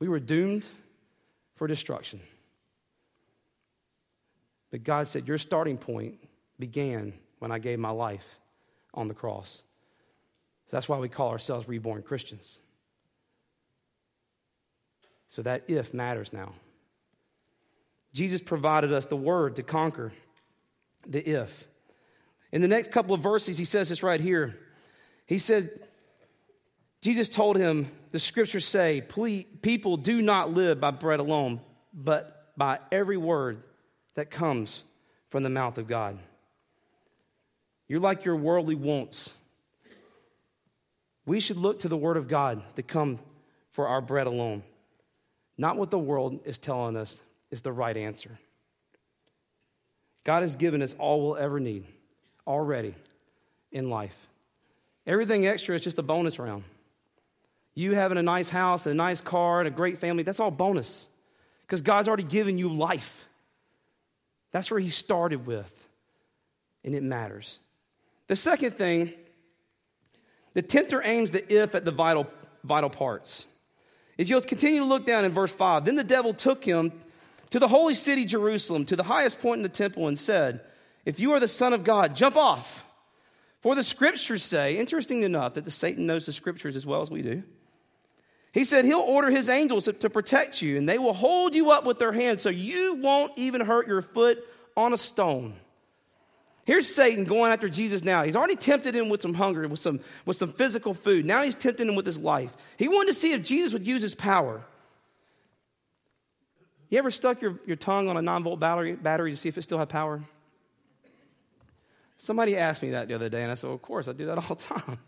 We 0.00 0.08
were 0.08 0.20
doomed 0.20 0.66
for 1.56 1.66
destruction. 1.66 2.20
But 4.70 4.82
God 4.82 5.06
said, 5.06 5.28
Your 5.28 5.38
starting 5.38 5.78
point 5.78 6.18
began 6.58 7.12
when 7.38 7.52
I 7.52 7.58
gave 7.58 7.78
my 7.78 7.90
life 7.90 8.26
on 8.92 9.08
the 9.08 9.14
cross. 9.14 9.62
So 10.66 10.76
that's 10.76 10.88
why 10.88 10.98
we 10.98 11.08
call 11.08 11.30
ourselves 11.30 11.68
reborn 11.68 12.02
Christians. 12.02 12.58
So 15.28 15.42
that 15.42 15.64
if 15.68 15.92
matters 15.92 16.32
now. 16.32 16.52
Jesus 18.12 18.40
provided 18.40 18.92
us 18.92 19.06
the 19.06 19.16
word 19.16 19.56
to 19.56 19.62
conquer 19.62 20.12
the 21.06 21.18
if. 21.18 21.66
In 22.52 22.62
the 22.62 22.68
next 22.68 22.92
couple 22.92 23.14
of 23.14 23.20
verses, 23.20 23.58
he 23.58 23.64
says 23.64 23.88
this 23.88 24.02
right 24.02 24.20
here. 24.20 24.56
He 25.26 25.38
said, 25.38 25.80
Jesus 27.00 27.28
told 27.28 27.56
him, 27.56 27.90
the 28.10 28.20
scriptures 28.20 28.66
say, 28.66 29.00
people 29.00 29.96
do 29.96 30.22
not 30.22 30.52
live 30.52 30.80
by 30.80 30.92
bread 30.92 31.18
alone, 31.18 31.60
but 31.92 32.52
by 32.56 32.78
every 32.92 33.16
word 33.16 33.62
that 34.14 34.30
comes 34.30 34.84
from 35.30 35.42
the 35.42 35.50
mouth 35.50 35.78
of 35.78 35.88
God. 35.88 36.18
You're 37.88 38.00
like 38.00 38.24
your 38.24 38.36
worldly 38.36 38.76
wants. 38.76 39.34
We 41.26 41.40
should 41.40 41.56
look 41.56 41.80
to 41.80 41.88
the 41.88 41.96
word 41.96 42.16
of 42.16 42.28
God 42.28 42.62
to 42.76 42.82
come 42.82 43.18
for 43.72 43.88
our 43.88 44.00
bread 44.00 44.28
alone. 44.28 44.62
Not 45.56 45.76
what 45.76 45.90
the 45.90 45.98
world 45.98 46.40
is 46.44 46.58
telling 46.58 46.96
us 46.96 47.20
is 47.50 47.62
the 47.62 47.72
right 47.72 47.96
answer. 47.96 48.38
God 50.24 50.42
has 50.42 50.56
given 50.56 50.82
us 50.82 50.94
all 50.98 51.22
we'll 51.22 51.36
ever 51.36 51.60
need 51.60 51.84
already 52.46 52.94
in 53.70 53.90
life. 53.90 54.16
Everything 55.06 55.46
extra 55.46 55.74
is 55.74 55.82
just 55.82 55.98
a 55.98 56.02
bonus 56.02 56.38
round. 56.38 56.64
You 57.74 57.94
having 57.94 58.18
a 58.18 58.22
nice 58.22 58.48
house, 58.48 58.86
a 58.86 58.94
nice 58.94 59.20
car, 59.20 59.60
and 59.60 59.68
a 59.68 59.70
great 59.70 59.98
family, 59.98 60.22
that's 60.22 60.40
all 60.40 60.50
bonus 60.50 61.08
because 61.62 61.82
God's 61.82 62.08
already 62.08 62.22
given 62.22 62.56
you 62.56 62.72
life. 62.72 63.26
That's 64.52 64.70
where 64.70 64.80
He 64.80 64.90
started 64.90 65.46
with, 65.46 65.72
and 66.84 66.94
it 66.94 67.02
matters. 67.02 67.58
The 68.28 68.36
second 68.36 68.72
thing, 68.78 69.12
the 70.52 70.62
tempter 70.62 71.02
aims 71.04 71.32
the 71.32 71.52
if 71.52 71.74
at 71.74 71.84
the 71.84 71.90
vital, 71.90 72.28
vital 72.62 72.90
parts. 72.90 73.44
If 74.16 74.28
you'll 74.28 74.40
continue 74.42 74.80
to 74.80 74.84
look 74.84 75.04
down 75.04 75.24
in 75.24 75.32
verse 75.32 75.52
5, 75.52 75.84
then 75.84 75.96
the 75.96 76.04
devil 76.04 76.34
took 76.34 76.64
him 76.64 76.92
to 77.50 77.58
the 77.58 77.68
holy 77.68 77.94
city, 77.94 78.24
Jerusalem, 78.24 78.84
to 78.86 78.96
the 78.96 79.02
highest 79.02 79.40
point 79.40 79.58
in 79.58 79.62
the 79.62 79.68
temple, 79.68 80.08
and 80.08 80.18
said, 80.18 80.60
If 81.04 81.20
you 81.20 81.32
are 81.32 81.40
the 81.40 81.48
Son 81.48 81.72
of 81.72 81.84
God, 81.84 82.16
jump 82.16 82.36
off. 82.36 82.84
For 83.60 83.74
the 83.74 83.84
scriptures 83.84 84.42
say, 84.42 84.76
interesting 84.76 85.22
enough, 85.22 85.54
that 85.54 85.64
the 85.64 85.70
Satan 85.70 86.06
knows 86.06 86.26
the 86.26 86.32
scriptures 86.32 86.76
as 86.76 86.84
well 86.84 87.00
as 87.00 87.10
we 87.10 87.22
do. 87.22 87.42
He 88.52 88.64
said 88.64 88.84
he'll 88.84 88.98
order 89.00 89.30
his 89.30 89.48
angels 89.48 89.84
to, 89.84 89.92
to 89.94 90.10
protect 90.10 90.60
you, 90.60 90.76
and 90.76 90.88
they 90.88 90.98
will 90.98 91.14
hold 91.14 91.54
you 91.54 91.70
up 91.70 91.84
with 91.84 91.98
their 91.98 92.12
hands 92.12 92.42
so 92.42 92.50
you 92.50 92.94
won't 92.94 93.32
even 93.36 93.62
hurt 93.62 93.88
your 93.88 94.02
foot 94.02 94.38
on 94.76 94.92
a 94.92 94.96
stone. 94.96 95.54
Here's 96.64 96.92
Satan 96.92 97.24
going 97.24 97.52
after 97.52 97.68
Jesus 97.68 98.02
now. 98.02 98.22
He's 98.22 98.36
already 98.36 98.56
tempted 98.56 98.94
him 98.94 99.10
with 99.10 99.20
some 99.20 99.34
hunger, 99.34 99.68
with 99.68 99.80
some, 99.80 100.00
with 100.24 100.36
some 100.38 100.50
physical 100.50 100.94
food. 100.94 101.26
Now 101.26 101.42
he's 101.42 101.54
tempting 101.54 101.88
him 101.88 101.94
with 101.94 102.06
his 102.06 102.18
life. 102.18 102.56
He 102.78 102.88
wanted 102.88 103.12
to 103.12 103.18
see 103.18 103.32
if 103.32 103.42
Jesus 103.42 103.72
would 103.74 103.86
use 103.86 104.00
his 104.00 104.14
power. 104.14 104.64
You 106.88 106.98
ever 106.98 107.10
stuck 107.10 107.42
your, 107.42 107.58
your 107.66 107.76
tongue 107.76 108.08
on 108.08 108.16
a 108.16 108.22
9 108.22 108.44
volt 108.44 108.60
battery, 108.60 108.94
battery 108.94 109.32
to 109.32 109.36
see 109.36 109.48
if 109.48 109.58
it 109.58 109.62
still 109.62 109.78
had 109.78 109.88
power? 109.90 110.22
Somebody 112.16 112.56
asked 112.56 112.82
me 112.82 112.90
that 112.90 113.08
the 113.08 113.14
other 113.14 113.28
day, 113.28 113.42
and 113.42 113.52
I 113.52 113.56
said, 113.56 113.66
well, 113.66 113.74
Of 113.74 113.82
course, 113.82 114.08
I 114.08 114.12
do 114.12 114.26
that 114.26 114.38
all 114.38 114.54
the 114.54 114.54
time. 114.54 114.98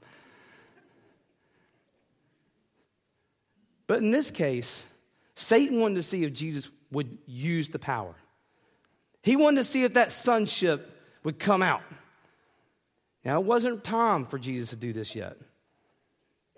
But 3.86 3.98
in 3.98 4.10
this 4.10 4.30
case, 4.30 4.84
Satan 5.36 5.80
wanted 5.80 5.94
to 5.94 6.02
see 6.02 6.24
if 6.24 6.32
Jesus 6.32 6.68
would 6.90 7.18
use 7.26 7.68
the 7.68 7.78
power. 7.78 8.14
He 9.22 9.36
wanted 9.36 9.58
to 9.58 9.64
see 9.64 9.84
if 9.84 9.94
that 9.94 10.12
sonship 10.12 10.95
would 11.26 11.40
come 11.40 11.60
out. 11.60 11.82
Now, 13.24 13.40
it 13.40 13.44
wasn't 13.44 13.82
time 13.82 14.26
for 14.26 14.38
Jesus 14.38 14.70
to 14.70 14.76
do 14.76 14.92
this 14.92 15.16
yet. 15.16 15.36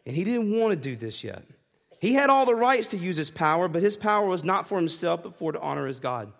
And 0.04 0.14
he 0.14 0.24
didn't 0.24 0.58
want 0.58 0.72
to 0.72 0.76
do 0.76 0.94
this 0.94 1.24
yet. 1.24 1.42
He 2.02 2.12
had 2.12 2.28
all 2.28 2.44
the 2.44 2.54
rights 2.54 2.88
to 2.88 2.98
use 2.98 3.16
his 3.16 3.30
power, 3.30 3.66
but 3.66 3.82
his 3.82 3.96
power 3.96 4.26
was 4.26 4.44
not 4.44 4.68
for 4.68 4.76
himself, 4.76 5.22
but 5.22 5.38
for 5.38 5.52
to 5.52 5.60
honor 5.60 5.86
his 5.86 6.00
God, 6.00 6.30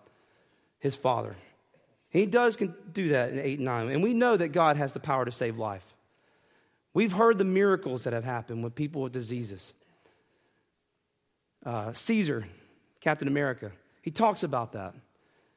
his 0.79 0.95
Father. 0.95 1.37
He 2.11 2.27
does 2.27 2.59
do 2.93 3.09
that 3.09 3.31
in 3.31 3.39
8 3.39 3.61
and 3.61 3.65
9. 3.65 3.89
And 3.89 4.03
we 4.03 4.13
know 4.13 4.37
that 4.37 4.49
God 4.49 4.77
has 4.77 4.93
the 4.93 5.01
power 5.01 5.25
to 5.25 5.33
save 5.33 5.57
life. 5.57 5.87
We've 6.93 7.13
heard 7.13 7.39
the 7.39 7.45
miracles 7.45 8.05
that 8.05 8.13
have 8.13 8.25
happened 8.25 8.63
with 8.63 8.75
people 8.75 9.01
with 9.01 9.13
diseases. 9.15 9.73
Uh, 11.65 11.95
Caesar, 11.95 12.47
Captain 13.01 13.27
America, 13.27 13.73
he 14.03 14.11
talks 14.11 14.43
about 14.43 14.73
that. 14.73 14.95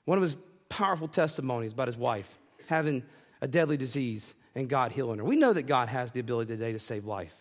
One 0.06 0.18
of 0.18 0.22
his 0.22 0.38
powerful 0.70 1.10
testimonies 1.10 1.74
about 1.74 1.88
his 1.88 1.98
wife 1.98 2.38
having 2.72 3.04
a 3.42 3.48
deadly 3.48 3.78
disease 3.78 4.34
and 4.56 4.68
God 4.68 4.92
healing 4.92 5.20
her. 5.20 5.24
We 5.24 5.36
know 5.36 5.54
that 5.54 5.64
God 5.64 5.90
has 5.90 6.12
the 6.12 6.20
ability 6.20 6.54
today 6.54 6.72
to 6.72 6.80
save 6.80 7.06
life. 7.06 7.34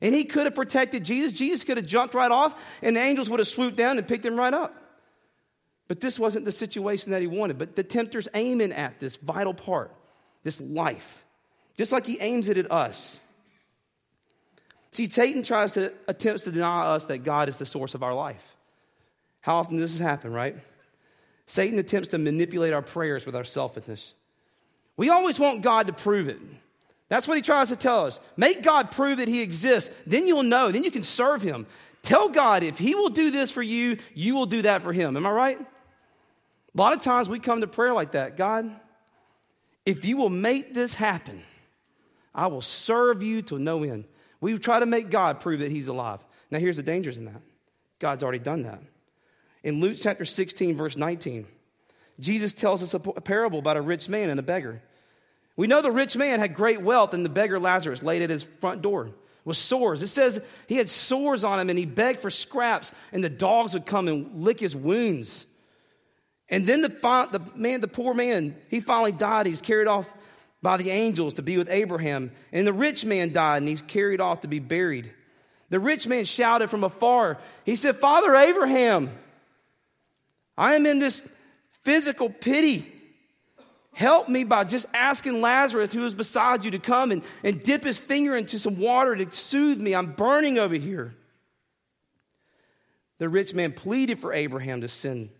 And 0.00 0.14
he 0.14 0.24
could 0.24 0.46
have 0.46 0.54
protected 0.54 1.04
Jesus. 1.04 1.32
Jesus 1.32 1.62
could 1.62 1.76
have 1.76 1.86
jumped 1.86 2.14
right 2.14 2.30
off, 2.30 2.58
and 2.82 2.96
the 2.96 3.00
angels 3.00 3.28
would 3.28 3.38
have 3.38 3.48
swooped 3.48 3.76
down 3.76 3.98
and 3.98 4.08
picked 4.08 4.24
him 4.24 4.36
right 4.36 4.54
up. 4.54 4.74
But 5.88 6.00
this 6.00 6.18
wasn't 6.18 6.46
the 6.46 6.52
situation 6.52 7.10
that 7.12 7.20
he 7.20 7.26
wanted. 7.26 7.58
But 7.58 7.76
the 7.76 7.82
tempter's 7.82 8.28
aiming 8.32 8.72
at 8.72 8.98
this 8.98 9.16
vital 9.16 9.52
part, 9.52 9.94
this 10.42 10.60
life, 10.60 11.24
just 11.76 11.92
like 11.92 12.06
he 12.06 12.18
aims 12.20 12.48
it 12.48 12.56
at 12.56 12.70
us. 12.72 13.20
See, 14.92 15.08
Satan 15.10 15.42
tries 15.42 15.72
to 15.72 15.92
attempts 16.08 16.44
to 16.44 16.50
deny 16.50 16.86
us 16.86 17.04
that 17.06 17.18
God 17.18 17.48
is 17.48 17.58
the 17.58 17.66
source 17.66 17.94
of 17.94 18.02
our 18.02 18.14
life. 18.14 18.44
How 19.40 19.56
often 19.56 19.76
does 19.76 19.92
this 19.92 20.00
happen, 20.00 20.32
right? 20.32 20.56
Satan 21.46 21.78
attempts 21.78 22.08
to 22.08 22.18
manipulate 22.18 22.72
our 22.72 22.82
prayers 22.82 23.26
with 23.26 23.36
our 23.36 23.44
selfishness. 23.44 24.14
We 25.00 25.08
always 25.08 25.38
want 25.38 25.62
God 25.62 25.86
to 25.86 25.94
prove 25.94 26.28
it. 26.28 26.38
That's 27.08 27.26
what 27.26 27.38
he 27.38 27.40
tries 27.40 27.70
to 27.70 27.76
tell 27.76 28.04
us. 28.04 28.20
Make 28.36 28.62
God 28.62 28.90
prove 28.90 29.16
that 29.16 29.28
he 29.28 29.40
exists. 29.40 29.88
Then 30.06 30.28
you'll 30.28 30.42
know. 30.42 30.70
Then 30.70 30.84
you 30.84 30.90
can 30.90 31.04
serve 31.04 31.40
him. 31.40 31.66
Tell 32.02 32.28
God 32.28 32.62
if 32.62 32.76
he 32.76 32.94
will 32.94 33.08
do 33.08 33.30
this 33.30 33.50
for 33.50 33.62
you, 33.62 33.96
you 34.12 34.34
will 34.34 34.44
do 34.44 34.60
that 34.60 34.82
for 34.82 34.92
him. 34.92 35.16
Am 35.16 35.24
I 35.24 35.30
right? 35.30 35.58
A 35.58 35.64
lot 36.78 36.92
of 36.92 37.00
times 37.00 37.30
we 37.30 37.40
come 37.40 37.62
to 37.62 37.66
prayer 37.66 37.94
like 37.94 38.12
that 38.12 38.36
God, 38.36 38.70
if 39.86 40.04
you 40.04 40.18
will 40.18 40.28
make 40.28 40.74
this 40.74 40.92
happen, 40.92 41.44
I 42.34 42.48
will 42.48 42.60
serve 42.60 43.22
you 43.22 43.40
to 43.40 43.58
no 43.58 43.82
end. 43.82 44.04
We 44.42 44.58
try 44.58 44.80
to 44.80 44.86
make 44.86 45.08
God 45.08 45.40
prove 45.40 45.60
that 45.60 45.70
he's 45.70 45.88
alive. 45.88 46.22
Now, 46.50 46.58
here's 46.58 46.76
the 46.76 46.82
dangers 46.82 47.16
in 47.16 47.24
that 47.24 47.40
God's 48.00 48.22
already 48.22 48.38
done 48.38 48.64
that. 48.64 48.82
In 49.64 49.80
Luke 49.80 49.96
chapter 49.98 50.26
16, 50.26 50.76
verse 50.76 50.98
19, 50.98 51.46
Jesus 52.18 52.52
tells 52.52 52.82
us 52.82 52.92
a 52.92 52.98
parable 52.98 53.60
about 53.60 53.78
a 53.78 53.80
rich 53.80 54.06
man 54.06 54.28
and 54.28 54.38
a 54.38 54.42
beggar. 54.42 54.82
We 55.60 55.66
know 55.66 55.82
the 55.82 55.92
rich 55.92 56.16
man 56.16 56.40
had 56.40 56.54
great 56.54 56.80
wealth, 56.80 57.12
and 57.12 57.22
the 57.22 57.28
beggar 57.28 57.60
Lazarus 57.60 58.02
laid 58.02 58.22
at 58.22 58.30
his 58.30 58.44
front 58.62 58.80
door 58.80 59.10
with 59.44 59.58
sores. 59.58 60.02
It 60.02 60.08
says 60.08 60.40
he 60.66 60.76
had 60.76 60.88
sores 60.88 61.44
on 61.44 61.60
him, 61.60 61.68
and 61.68 61.78
he 61.78 61.84
begged 61.84 62.20
for 62.20 62.30
scraps, 62.30 62.94
and 63.12 63.22
the 63.22 63.28
dogs 63.28 63.74
would 63.74 63.84
come 63.84 64.08
and 64.08 64.42
lick 64.42 64.58
his 64.58 64.74
wounds. 64.74 65.44
And 66.48 66.66
then 66.66 66.80
the, 66.80 66.88
the 66.88 67.42
man, 67.54 67.82
the 67.82 67.88
poor 67.88 68.14
man, 68.14 68.56
he 68.70 68.80
finally 68.80 69.12
died. 69.12 69.44
He's 69.44 69.60
carried 69.60 69.86
off 69.86 70.10
by 70.62 70.78
the 70.78 70.88
angels 70.88 71.34
to 71.34 71.42
be 71.42 71.58
with 71.58 71.68
Abraham. 71.68 72.30
And 72.52 72.66
the 72.66 72.72
rich 72.72 73.04
man 73.04 73.30
died 73.30 73.58
and 73.58 73.68
he's 73.68 73.82
carried 73.82 74.22
off 74.22 74.40
to 74.40 74.48
be 74.48 74.60
buried. 74.60 75.12
The 75.68 75.78
rich 75.78 76.06
man 76.06 76.24
shouted 76.24 76.70
from 76.70 76.84
afar. 76.84 77.36
He 77.66 77.76
said, 77.76 77.96
Father 77.96 78.34
Abraham, 78.34 79.10
I 80.56 80.74
am 80.76 80.86
in 80.86 81.00
this 81.00 81.20
physical 81.84 82.30
pity. 82.30 82.99
Help 83.92 84.28
me 84.28 84.44
by 84.44 84.64
just 84.64 84.86
asking 84.94 85.40
Lazarus, 85.40 85.92
who 85.92 86.04
is 86.04 86.14
beside 86.14 86.64
you, 86.64 86.70
to 86.70 86.78
come 86.78 87.10
and, 87.10 87.22
and 87.42 87.62
dip 87.62 87.84
his 87.84 87.98
finger 87.98 88.36
into 88.36 88.58
some 88.58 88.78
water 88.78 89.16
to 89.16 89.30
soothe 89.30 89.80
me. 89.80 89.94
I'm 89.94 90.12
burning 90.12 90.58
over 90.58 90.76
here. 90.76 91.14
The 93.18 93.28
rich 93.28 93.52
man 93.52 93.72
pleaded 93.72 94.20
for 94.20 94.32
Abraham 94.32 94.80
to 94.80 94.88
send, 94.88 95.30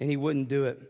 and 0.00 0.10
he 0.10 0.16
wouldn't 0.16 0.48
do 0.48 0.64
it. 0.64 0.80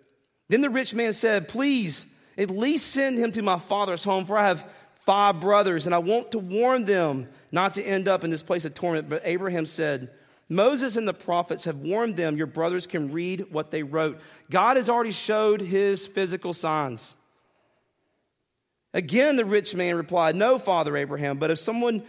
Then 0.49 0.63
the 0.63 0.71
rich 0.71 0.95
man 0.95 1.13
said, 1.13 1.49
Please, 1.49 2.07
at 2.39 2.51
least 2.51 2.89
send 2.89 3.19
him 3.19 3.33
to 3.33 3.43
my 3.43 3.59
father's 3.59 4.05
home, 4.05 4.25
for 4.25 4.39
I 4.39 4.49
have 4.49 4.65
five 5.01 5.41
brothers, 5.41 5.87
and 5.87 5.95
I 5.95 5.99
want 5.99 6.33
to 6.33 6.39
warn 6.39 6.85
them 6.85 7.29
not 7.51 7.75
to 7.75 7.83
end 7.83 8.09
up 8.09 8.25
in 8.25 8.31
this 8.31 8.43
place 8.43 8.65
of 8.65 8.73
torment. 8.73 9.09
But 9.09 9.23
Abraham 9.25 9.67
said, 9.67 10.11
Moses 10.49 10.97
and 10.97 11.09
the 11.09 11.15
prophets 11.15 11.65
have 11.65 11.79
warned 11.79 12.17
them, 12.17 12.37
your 12.37 12.47
brothers 12.47 12.87
can 12.87 13.13
read 13.13 13.47
what 13.51 13.71
they 13.71 13.83
wrote. 13.83 14.21
God 14.51 14.77
has 14.77 14.89
already 14.89 15.13
showed 15.13 15.61
his 15.61 16.07
physical 16.07 16.53
signs. 16.53 17.15
Again, 18.95 19.37
the 19.37 19.45
rich 19.45 19.75
man 19.75 19.97
replied, 19.97 20.37
No, 20.37 20.59
Father 20.59 20.97
Abraham, 20.97 21.39
but 21.39 21.51
if 21.51 21.59
someone 21.59 22.03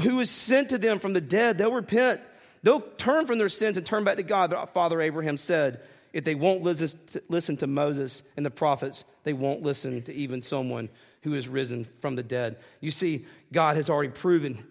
who 0.00 0.20
is 0.20 0.30
sent 0.30 0.70
to 0.70 0.78
them 0.78 0.98
from 0.98 1.12
the 1.12 1.20
dead, 1.20 1.58
they'll 1.58 1.72
repent. 1.72 2.20
They'll 2.62 2.80
turn 2.80 3.26
from 3.26 3.38
their 3.38 3.48
sins 3.48 3.76
and 3.76 3.84
turn 3.84 4.04
back 4.04 4.16
to 4.16 4.22
God. 4.22 4.50
But 4.50 4.72
Father 4.72 5.00
Abraham 5.00 5.36
said, 5.36 5.80
if 6.12 6.24
they 6.24 6.34
won't 6.34 6.62
listen 6.62 6.98
to, 7.12 7.22
listen 7.28 7.56
to 7.58 7.66
Moses 7.66 8.22
and 8.36 8.44
the 8.44 8.50
prophets, 8.50 9.04
they 9.24 9.32
won't 9.32 9.62
listen 9.62 10.02
to 10.02 10.14
even 10.14 10.42
someone 10.42 10.88
who 11.22 11.34
is 11.34 11.48
risen 11.48 11.86
from 12.00 12.16
the 12.16 12.22
dead. 12.22 12.56
You 12.80 12.90
see, 12.90 13.26
God 13.52 13.76
has 13.76 13.88
already 13.88 14.12
proven 14.12 14.64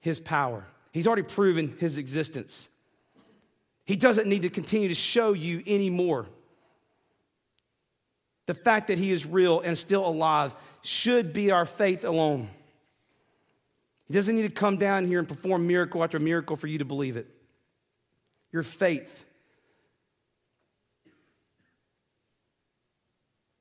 his 0.00 0.20
power, 0.20 0.64
he's 0.92 1.06
already 1.06 1.22
proven 1.22 1.76
his 1.78 1.98
existence. 1.98 2.68
He 3.84 3.96
doesn't 3.96 4.28
need 4.28 4.42
to 4.42 4.50
continue 4.50 4.88
to 4.88 4.94
show 4.94 5.32
you 5.32 5.62
anymore 5.66 6.26
the 8.50 8.54
fact 8.54 8.88
that 8.88 8.98
he 8.98 9.12
is 9.12 9.24
real 9.24 9.60
and 9.60 9.78
still 9.78 10.04
alive 10.04 10.52
should 10.82 11.32
be 11.32 11.52
our 11.52 11.64
faith 11.64 12.04
alone. 12.04 12.50
He 14.08 14.14
doesn't 14.14 14.34
need 14.34 14.42
to 14.42 14.48
come 14.48 14.76
down 14.76 15.06
here 15.06 15.20
and 15.20 15.28
perform 15.28 15.68
miracle 15.68 16.02
after 16.02 16.18
miracle 16.18 16.56
for 16.56 16.66
you 16.66 16.78
to 16.78 16.84
believe 16.84 17.16
it. 17.16 17.28
Your 18.50 18.64
faith. 18.64 19.24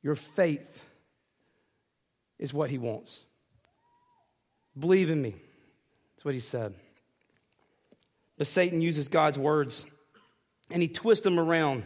Your 0.02 0.16
faith 0.16 0.84
is 2.40 2.52
what 2.52 2.72
he 2.72 2.80
wants. 2.80 3.20
Believe 4.78 5.12
in 5.12 5.22
me. 5.22 5.36
That's 6.16 6.26
what 6.26 6.34
he 6.34 6.40
said. 6.40 6.74
But 8.40 8.48
Satan 8.48 8.82
uses 8.82 9.10
God's 9.10 9.38
words 9.38 9.86
and 10.72 10.82
he 10.82 10.88
twists 10.88 11.26
them 11.26 11.38
around 11.38 11.84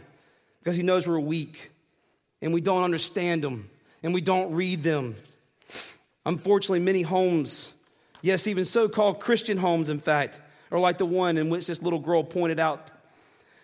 because 0.60 0.76
he 0.76 0.84
knows 0.84 1.06
we're 1.06 1.18
weak 1.18 1.72
and 2.40 2.54
we 2.54 2.60
don't 2.60 2.84
understand 2.84 3.42
them 3.42 3.68
and 4.04 4.14
we 4.14 4.20
don't 4.20 4.54
read 4.54 4.84
them. 4.84 5.16
Unfortunately, 6.24 6.78
many 6.78 7.02
homes, 7.02 7.72
yes, 8.22 8.46
even 8.46 8.64
so 8.64 8.88
called 8.88 9.18
Christian 9.18 9.58
homes, 9.58 9.90
in 9.90 9.98
fact, 9.98 10.38
are 10.70 10.78
like 10.78 10.98
the 10.98 11.04
one 11.04 11.38
in 11.38 11.50
which 11.50 11.66
this 11.66 11.82
little 11.82 11.98
girl 11.98 12.22
pointed 12.22 12.60
out. 12.60 12.88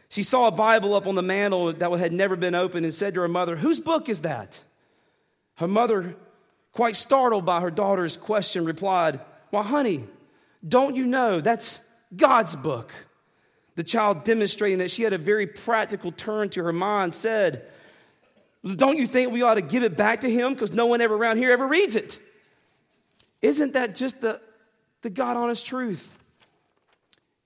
She 0.09 0.25
saw 0.25 0.49
a 0.49 0.51
Bible 0.53 0.97
up 0.97 1.07
on 1.07 1.15
the 1.15 1.23
mantle 1.23 1.73
that 1.73 1.93
had 1.93 2.13
never 2.13 2.35
been 2.35 2.57
opened 2.57 2.85
and 2.85 2.93
said 2.93 3.15
to 3.15 3.21
her 3.21 3.29
mother, 3.29 3.55
Whose 3.55 3.79
book 3.79 4.09
is 4.09 4.23
that? 4.23 4.61
Her 5.55 5.69
mother, 5.69 6.17
quite 6.73 6.97
startled 6.97 7.47
by 7.47 7.61
her 7.61 7.71
daughter's 7.71 8.17
question, 8.17 8.65
replied, 8.65 9.21
Why, 9.51 9.63
honey, 9.63 10.05
don't 10.67 10.97
you 10.97 11.07
know 11.07 11.41
that's 11.41 11.79
God's 12.15 12.57
book? 12.57 12.93
The 13.77 13.85
child, 13.85 14.25
demonstrating 14.25 14.79
that 14.79 14.91
she 14.91 15.03
had 15.03 15.13
a 15.13 15.19
very 15.19 15.47
practical 15.47 16.13
turn 16.13 16.51
to 16.51 16.65
her 16.65 16.73
mind, 16.73 17.15
said, 17.15 17.67
Don't 18.65 18.99
you 18.99 19.07
think 19.07 19.33
we 19.33 19.43
ought 19.43 19.55
to 19.55 19.63
give 19.63 19.83
it 19.83 19.97
back 19.97 20.23
to 20.23 20.31
him? 20.31 20.55
Because 20.55 20.73
no 20.73 20.87
one 20.87 21.01
ever 21.01 21.15
around 21.15 21.39
here 21.39 21.53
ever 21.53 21.67
reads 21.67 21.97
it. 21.97 22.19
Isn't 23.43 23.73
that 23.73 23.95
just 23.95 24.21
the, 24.21 24.41
the 25.03 25.11
God 25.11 25.37
honest 25.37 25.65
truth? 25.65 26.17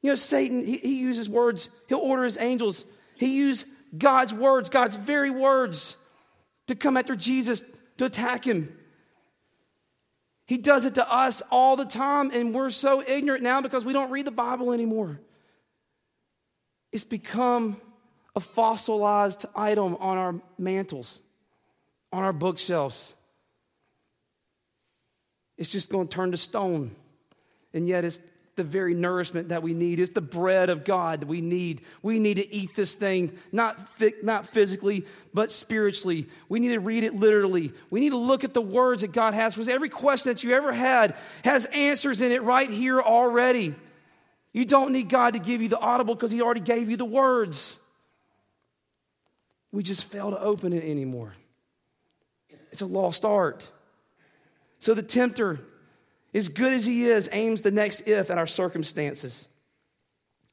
You 0.03 0.11
know, 0.11 0.17
Satan, 0.17 0.65
he, 0.65 0.79
he 0.79 0.99
uses 0.99 1.29
words, 1.29 1.71
he'll 1.89 1.99
order 1.99 2.25
his 2.25 2.37
angels. 2.37 2.85
He 3.17 3.37
used 3.37 3.65
God's 3.97 4.35
words, 4.35 4.71
God's 4.71 4.97
very 4.97 5.31
words, 5.31 5.97
to 6.67 6.75
come 6.75 6.97
after 6.97 7.15
Jesus, 7.15 7.63
to 7.99 8.07
attack 8.07 8.45
him. 8.45 8.77
He 10.47 10.59
does 10.59 10.85
it 10.85 10.95
to 10.95 11.11
us 11.11 11.43
all 11.51 11.77
the 11.77 11.87
time, 11.87 12.31
and 12.33 12.55
we're 12.55 12.71
so 12.71 13.03
ignorant 13.07 13.43
now 13.43 13.63
because 13.63 13.85
we 13.85 13.93
don't 13.93 14.11
read 14.11 14.27
the 14.27 14.31
Bible 14.31 14.73
anymore. 14.73 15.21
It's 16.93 17.05
become 17.05 17.81
a 18.37 18.41
fossilized 18.41 19.47
item 19.55 19.97
on 19.97 20.19
our 20.19 20.35
mantles, 20.59 21.23
on 22.13 22.25
our 22.25 22.33
bookshelves. 22.33 23.15
It's 25.57 25.71
just 25.71 25.89
going 25.89 26.09
to 26.09 26.15
turn 26.15 26.33
to 26.33 26.37
stone. 26.37 26.95
And 27.73 27.89
yet, 27.89 28.05
it's 28.05 28.21
the 28.57 28.65
very 28.65 28.95
nourishment 28.95 29.49
that 29.49 29.63
we 29.63 29.75
need. 29.75 29.99
It's 30.01 30.13
the 30.13 30.21
bread 30.21 30.71
of 30.71 30.85
God 30.85 31.21
that 31.21 31.29
we 31.29 31.41
need. 31.41 31.83
We 32.03 32.19
need 32.19 32.35
to 32.35 32.55
eat 32.55 32.75
this 32.75 32.95
thing, 32.95 33.37
not, 33.53 33.79
not 34.23 34.47
physically, 34.47 35.07
but 35.33 35.51
spiritually. 35.51 36.29
We 36.49 36.61
need 36.61 36.71
to 36.71 36.81
read 36.81 37.05
it 37.05 37.15
literally. 37.15 37.73
We 37.91 38.01
need 38.01 38.11
to 38.11 38.17
look 38.17 38.45
at 38.45 38.55
the 38.55 38.63
words 38.63 39.03
that 39.03 39.13
God 39.13 39.35
has. 39.35 39.55
Because 39.55 39.69
every 39.69 39.89
question 39.89 40.33
that 40.33 40.45
you 40.45 40.53
ever 40.55 40.73
had 40.73 41.17
has 41.45 41.65
answers 41.67 42.21
in 42.21 42.33
it 42.33 42.43
right 42.43 42.71
here 42.71 43.01
already. 43.01 43.75
You 44.53 44.65
don't 44.65 44.93
need 44.93 45.09
God 45.09 45.35
to 45.35 45.41
give 45.41 45.61
you 45.61 45.69
the 45.69 45.79
audible 45.79 46.15
because 46.15 46.31
He 46.31 46.41
already 46.41 46.61
gave 46.61 46.89
you 46.89 46.97
the 46.97 47.05
words. 47.05 47.79
We 49.73 49.83
just 49.83 50.05
fail 50.05 50.31
to 50.31 50.41
open 50.41 50.73
it 50.73 50.85
anymore. 50.85 51.35
It's 52.71 52.83
a 52.83 52.87
lost 52.87 53.25
art. 53.25 53.69
So 54.79 54.95
the 54.95 55.03
tempter 55.03 55.61
as 56.35 56.49
good 56.49 56.73
as 56.73 56.85
he 56.85 57.07
is, 57.07 57.29
aims 57.33 57.63
the 57.63 57.71
next 57.71 58.03
if 58.07 58.31
at 58.31 58.39
our 58.39 58.47
circumstances. 58.47 59.49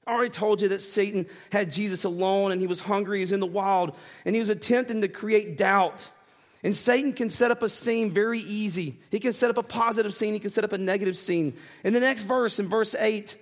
I 0.06 0.14
already 0.14 0.30
told 0.30 0.62
you 0.62 0.70
that 0.70 0.82
Satan 0.82 1.28
had 1.52 1.72
Jesus 1.72 2.04
alone 2.04 2.52
and 2.52 2.62
he 2.62 2.68
was 2.68 2.80
hungry, 2.80 3.20
he 3.20 3.24
was 3.24 3.32
in 3.32 3.40
the 3.40 3.46
wild, 3.46 3.96
and 4.26 4.36
he 4.36 4.40
was 4.40 4.50
attempting 4.50 5.02
to 5.02 5.08
create 5.08 5.58
doubt. 5.58 6.12
And 6.64 6.76
Satan 6.76 7.14
can 7.14 7.30
set 7.30 7.50
up 7.50 7.64
a 7.64 7.70
scene 7.70 8.12
very 8.12 8.40
easy. 8.40 9.00
He 9.10 9.20
can 9.20 9.34
set 9.34 9.50
up 9.50 9.58
a 9.58 9.64
positive 9.64 10.14
scene, 10.14 10.34
he 10.34 10.40
can 10.40 10.50
set 10.52 10.64
up 10.64 10.74
a 10.74 10.78
negative 10.78 11.18
scene. 11.18 11.56
In 11.84 11.94
the 11.94 12.00
next 12.00 12.24
verse, 12.24 12.60
in 12.60 12.68
verse 12.68 12.96
8, 12.96 13.36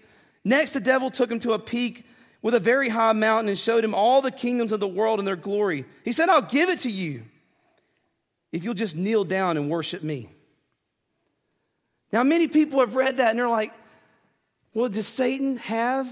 next 0.46 0.74
the 0.74 0.80
devil 0.80 1.10
took 1.10 1.32
him 1.32 1.40
to 1.40 1.54
a 1.54 1.60
peak 1.60 2.06
with 2.42 2.56
a 2.56 2.60
very 2.60 2.88
high 2.88 3.12
mountain 3.12 3.50
and 3.50 3.60
showed 3.60 3.84
him 3.84 3.94
all 3.94 4.22
the 4.22 4.32
kingdoms 4.32 4.72
of 4.72 4.80
the 4.80 4.88
world 4.88 5.20
and 5.20 5.28
their 5.28 5.36
glory. 5.36 5.86
He 6.06 6.14
said, 6.14 6.30
I'll 6.30 6.42
give 6.42 6.70
it 6.70 6.82
to 6.82 6.92
you 6.92 7.24
if 8.52 8.64
you'll 8.64 8.74
just 8.74 8.96
kneel 8.96 9.26
down 9.26 9.58
and 9.58 9.70
worship 9.70 10.04
me. 10.04 10.30
Now, 12.12 12.24
many 12.24 12.48
people 12.48 12.80
have 12.80 12.96
read 12.96 13.18
that 13.18 13.30
and 13.30 13.40
they're 13.40 13.50
like, 13.50 13.74
well, 14.74 14.90
does 14.90 15.08
Satan 15.08 15.58
have 15.58 16.08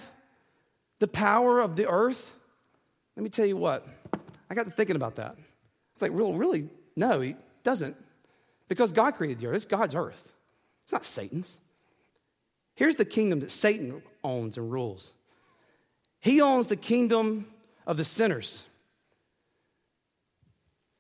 the 1.00 1.08
power 1.08 1.60
of 1.60 1.76
the 1.76 1.88
earth? 1.88 2.34
Let 3.16 3.24
me 3.24 3.30
tell 3.30 3.46
you 3.46 3.58
what. 3.58 3.88
I 4.50 4.56
got 4.56 4.66
to 4.66 4.72
thinking 4.72 4.96
about 4.96 5.16
that. 5.16 5.36
It's 5.94 6.02
like, 6.02 6.12
really, 6.14 6.34
really? 6.34 6.70
No, 6.96 7.22
he 7.22 7.36
doesn't. 7.64 7.96
Because 8.68 8.92
God 8.92 9.16
created 9.16 9.40
the 9.40 9.48
earth. 9.48 9.56
It's 9.56 9.66
God's 9.66 9.96
earth. 9.96 10.32
It's 10.84 10.92
not 10.94 11.06
Satan's. 11.06 11.60
Here's 12.76 12.96
the 12.96 13.06
kingdom 13.06 13.40
that 13.40 13.52
Satan 13.52 14.04
owns 14.24 14.58
and 14.58 14.72
rules. 14.72 15.14
He 16.20 16.42
owns 16.42 16.68
the 16.68 16.76
kingdom 16.76 17.48
of 17.86 17.98
the 17.98 18.06
sinners. 18.06 18.64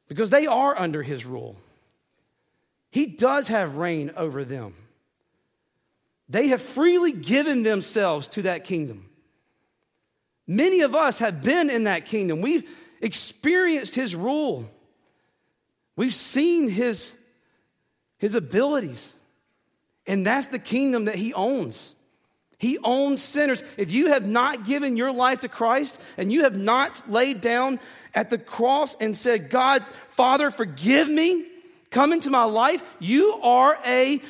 Because 0.07 0.29
they 0.29 0.47
are 0.47 0.77
under 0.77 1.03
his 1.03 1.25
rule. 1.25 1.57
He 2.89 3.05
does 3.05 3.49
have 3.49 3.75
reign 3.75 4.11
over 4.15 4.43
them. 4.43 4.73
They 6.29 6.47
have 6.47 6.61
freely 6.61 7.11
given 7.11 7.63
themselves 7.63 8.27
to 8.29 8.43
that 8.43 8.63
kingdom. 8.63 9.09
Many 10.45 10.81
of 10.81 10.95
us 10.95 11.19
have 11.19 11.41
been 11.41 11.69
in 11.69 11.85
that 11.85 12.05
kingdom. 12.05 12.41
We've 12.41 12.69
experienced 13.01 13.95
his 13.95 14.15
rule. 14.15 14.69
We've 15.95 16.13
seen 16.13 16.69
his, 16.69 17.13
his 18.17 18.35
abilities. 18.35 19.15
And 20.05 20.25
that's 20.25 20.47
the 20.47 20.59
kingdom 20.59 21.05
that 21.05 21.15
he 21.15 21.33
owns. 21.33 21.93
He 22.57 22.77
owns 22.83 23.21
sinners. 23.21 23.63
If 23.77 23.91
you 23.91 24.07
have 24.07 24.25
not 24.25 24.65
given 24.65 24.97
your 24.97 25.11
life 25.11 25.41
to 25.41 25.49
Christ 25.49 25.99
and 26.17 26.31
you 26.31 26.43
have 26.43 26.57
not 26.57 27.09
laid 27.09 27.39
down 27.39 27.79
at 28.15 28.29
the 28.29 28.37
cross 28.37 28.95
and 28.99 29.15
said, 29.15 29.49
God, 29.49 29.85
Father, 30.09 30.49
forgive 30.49 31.07
me, 31.07 31.45
come 31.91 32.13
into 32.13 32.31
my 32.31 32.45
life, 32.45 32.83
you 32.99 33.33
are 33.43 33.77
a, 33.85 34.21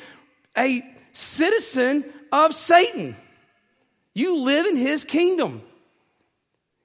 a 0.56 0.82
citizen 1.12 2.04
of 2.32 2.54
Satan. 2.54 3.16
You 4.14 4.36
live 4.38 4.66
in 4.66 4.76
his 4.76 5.04
kingdom. 5.04 5.62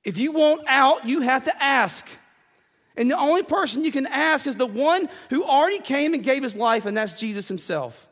If 0.04 0.18
you 0.18 0.32
want 0.32 0.62
out, 0.68 1.08
you 1.08 1.22
have 1.22 1.46
to 1.46 1.64
ask. 1.64 2.06
And 2.96 3.10
the 3.10 3.18
only 3.18 3.44
person 3.44 3.84
you 3.84 3.92
can 3.92 4.06
ask 4.06 4.46
is 4.46 4.56
the 4.56 4.68
one 4.68 5.10
who 5.30 5.44
already 5.44 5.80
came 5.80 6.14
and 6.14 6.24
gave 6.24 6.44
his 6.44 6.56
life, 6.56 6.86
and 6.86 6.96
that's 6.96 7.14
Jesus 7.14 7.48
himself. 7.48 8.08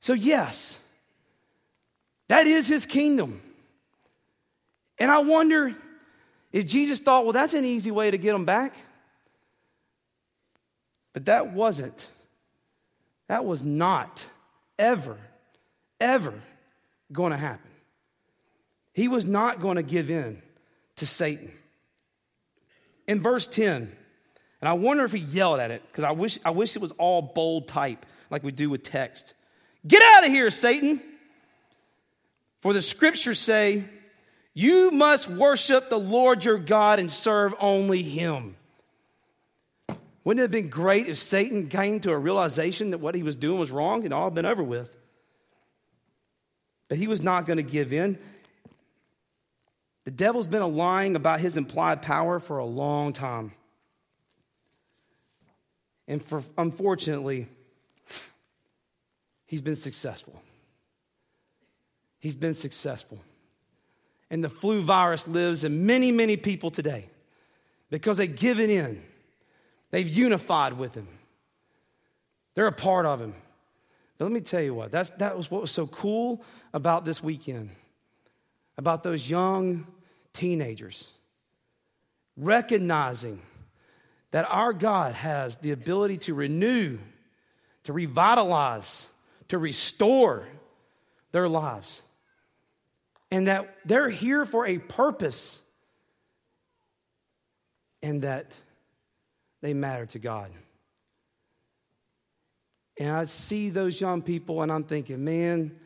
So, 0.00 0.12
yes, 0.12 0.78
that 2.28 2.46
is 2.46 2.68
his 2.68 2.86
kingdom. 2.86 3.40
And 4.98 5.10
I 5.10 5.18
wonder 5.18 5.74
if 6.52 6.66
Jesus 6.66 7.00
thought, 7.00 7.24
well, 7.24 7.32
that's 7.32 7.54
an 7.54 7.64
easy 7.64 7.90
way 7.90 8.10
to 8.10 8.18
get 8.18 8.32
them 8.32 8.44
back. 8.44 8.74
But 11.12 11.26
that 11.26 11.52
wasn't. 11.52 12.08
That 13.28 13.44
was 13.44 13.64
not 13.64 14.24
ever, 14.78 15.18
ever 16.00 16.34
going 17.12 17.32
to 17.32 17.38
happen. 17.38 17.70
He 18.92 19.06
was 19.08 19.24
not 19.24 19.60
going 19.60 19.76
to 19.76 19.82
give 19.82 20.10
in 20.10 20.42
to 20.96 21.06
Satan. 21.06 21.52
In 23.06 23.20
verse 23.20 23.46
10, 23.46 23.92
and 24.60 24.68
I 24.68 24.72
wonder 24.72 25.04
if 25.04 25.12
he 25.12 25.20
yelled 25.20 25.60
at 25.60 25.70
it, 25.70 25.82
because 25.86 26.04
I 26.04 26.10
wish, 26.12 26.38
I 26.44 26.50
wish 26.50 26.74
it 26.74 26.82
was 26.82 26.92
all 26.92 27.22
bold 27.22 27.68
type 27.68 28.04
like 28.30 28.42
we 28.42 28.50
do 28.50 28.70
with 28.70 28.82
text. 28.82 29.34
Get 29.86 30.02
out 30.02 30.26
of 30.26 30.30
here, 30.30 30.50
Satan! 30.50 31.00
For 32.60 32.72
the 32.72 32.82
scriptures 32.82 33.38
say, 33.38 33.84
You 34.52 34.90
must 34.90 35.28
worship 35.28 35.88
the 35.88 35.98
Lord 35.98 36.44
your 36.44 36.58
God 36.58 36.98
and 36.98 37.10
serve 37.10 37.54
only 37.60 38.02
him. 38.02 38.56
Wouldn't 40.24 40.40
it 40.40 40.44
have 40.44 40.50
been 40.50 40.68
great 40.68 41.08
if 41.08 41.16
Satan 41.16 41.68
came 41.68 42.00
to 42.00 42.10
a 42.10 42.18
realization 42.18 42.90
that 42.90 42.98
what 42.98 43.14
he 43.14 43.22
was 43.22 43.34
doing 43.34 43.58
was 43.58 43.70
wrong 43.70 44.04
and 44.04 44.12
all 44.12 44.30
been 44.30 44.46
over 44.46 44.62
with? 44.62 44.94
But 46.88 46.98
he 46.98 47.06
was 47.06 47.22
not 47.22 47.46
going 47.46 47.58
to 47.58 47.62
give 47.62 47.92
in. 47.92 48.18
The 50.04 50.10
devil's 50.10 50.46
been 50.46 50.62
lying 50.76 51.16
about 51.16 51.40
his 51.40 51.56
implied 51.56 52.02
power 52.02 52.40
for 52.40 52.58
a 52.58 52.64
long 52.64 53.12
time. 53.12 53.52
And 56.06 56.22
for, 56.22 56.42
unfortunately, 56.56 57.46
he's 59.46 59.60
been 59.60 59.76
successful. 59.76 60.40
He's 62.18 62.36
been 62.36 62.54
successful. 62.54 63.20
And 64.30 64.42
the 64.42 64.48
flu 64.48 64.82
virus 64.82 65.28
lives 65.28 65.64
in 65.64 65.86
many, 65.86 66.10
many 66.10 66.36
people 66.36 66.70
today. 66.70 67.10
because 67.90 68.18
they've 68.18 68.34
given 68.34 68.70
in, 68.70 69.02
they've 69.90 70.08
unified 70.08 70.74
with 70.74 70.94
Him, 70.94 71.08
they're 72.54 72.66
a 72.66 72.72
part 72.72 73.06
of 73.06 73.20
Him. 73.20 73.34
But 74.16 74.24
let 74.24 74.32
me 74.32 74.40
tell 74.40 74.62
you 74.62 74.74
what, 74.74 74.90
that's, 74.90 75.10
that 75.18 75.36
was 75.36 75.50
what 75.50 75.60
was 75.60 75.70
so 75.70 75.86
cool 75.86 76.42
about 76.74 77.04
this 77.04 77.22
weekend, 77.22 77.70
about 78.76 79.02
those 79.02 79.28
young 79.28 79.86
teenagers 80.32 81.08
recognizing 82.38 83.42
that 84.30 84.46
our 84.48 84.72
God 84.72 85.14
has 85.14 85.56
the 85.56 85.72
ability 85.72 86.18
to 86.18 86.34
renew, 86.34 86.98
to 87.84 87.92
revitalize, 87.92 89.08
to 89.48 89.58
restore 89.58 90.46
their 91.32 91.48
lives. 91.48 92.02
And 93.30 93.46
that 93.46 93.74
they're 93.84 94.08
here 94.08 94.44
for 94.44 94.66
a 94.66 94.78
purpose 94.78 95.60
and 98.02 98.22
that 98.22 98.56
they 99.60 99.74
matter 99.74 100.06
to 100.06 100.18
God. 100.18 100.50
And 102.98 103.10
I 103.10 103.24
see 103.26 103.70
those 103.70 104.00
young 104.00 104.22
people 104.22 104.62
and 104.62 104.72
I'm 104.72 104.84
thinking, 104.84 105.24
man, 105.24 105.76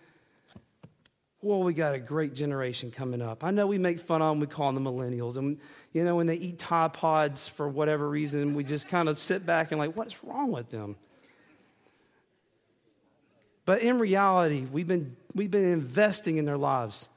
well, 1.42 1.62
we 1.62 1.74
got 1.74 1.94
a 1.94 1.98
great 1.98 2.34
generation 2.34 2.90
coming 2.90 3.20
up. 3.20 3.42
I 3.42 3.50
know 3.50 3.66
we 3.66 3.76
make 3.76 3.98
fun 3.98 4.22
of 4.22 4.30
them, 4.30 4.40
we 4.40 4.46
call 4.46 4.72
them 4.72 4.84
the 4.84 4.90
millennials. 4.90 5.36
And, 5.36 5.58
you 5.92 6.04
know, 6.04 6.16
when 6.16 6.26
they 6.26 6.36
eat 6.36 6.58
Tide 6.58 6.92
Pods 6.92 7.48
for 7.48 7.68
whatever 7.68 8.08
reason, 8.08 8.54
we 8.54 8.62
just 8.62 8.88
kind 8.88 9.08
of 9.08 9.18
sit 9.18 9.44
back 9.44 9.72
and, 9.72 9.78
like, 9.78 9.96
what's 9.96 10.22
wrong 10.22 10.52
with 10.52 10.70
them? 10.70 10.96
But 13.64 13.82
in 13.82 13.98
reality, 13.98 14.66
we've 14.70 14.86
been, 14.86 15.16
we've 15.34 15.50
been 15.50 15.70
investing 15.72 16.36
in 16.36 16.44
their 16.44 16.56
lives. 16.56 17.08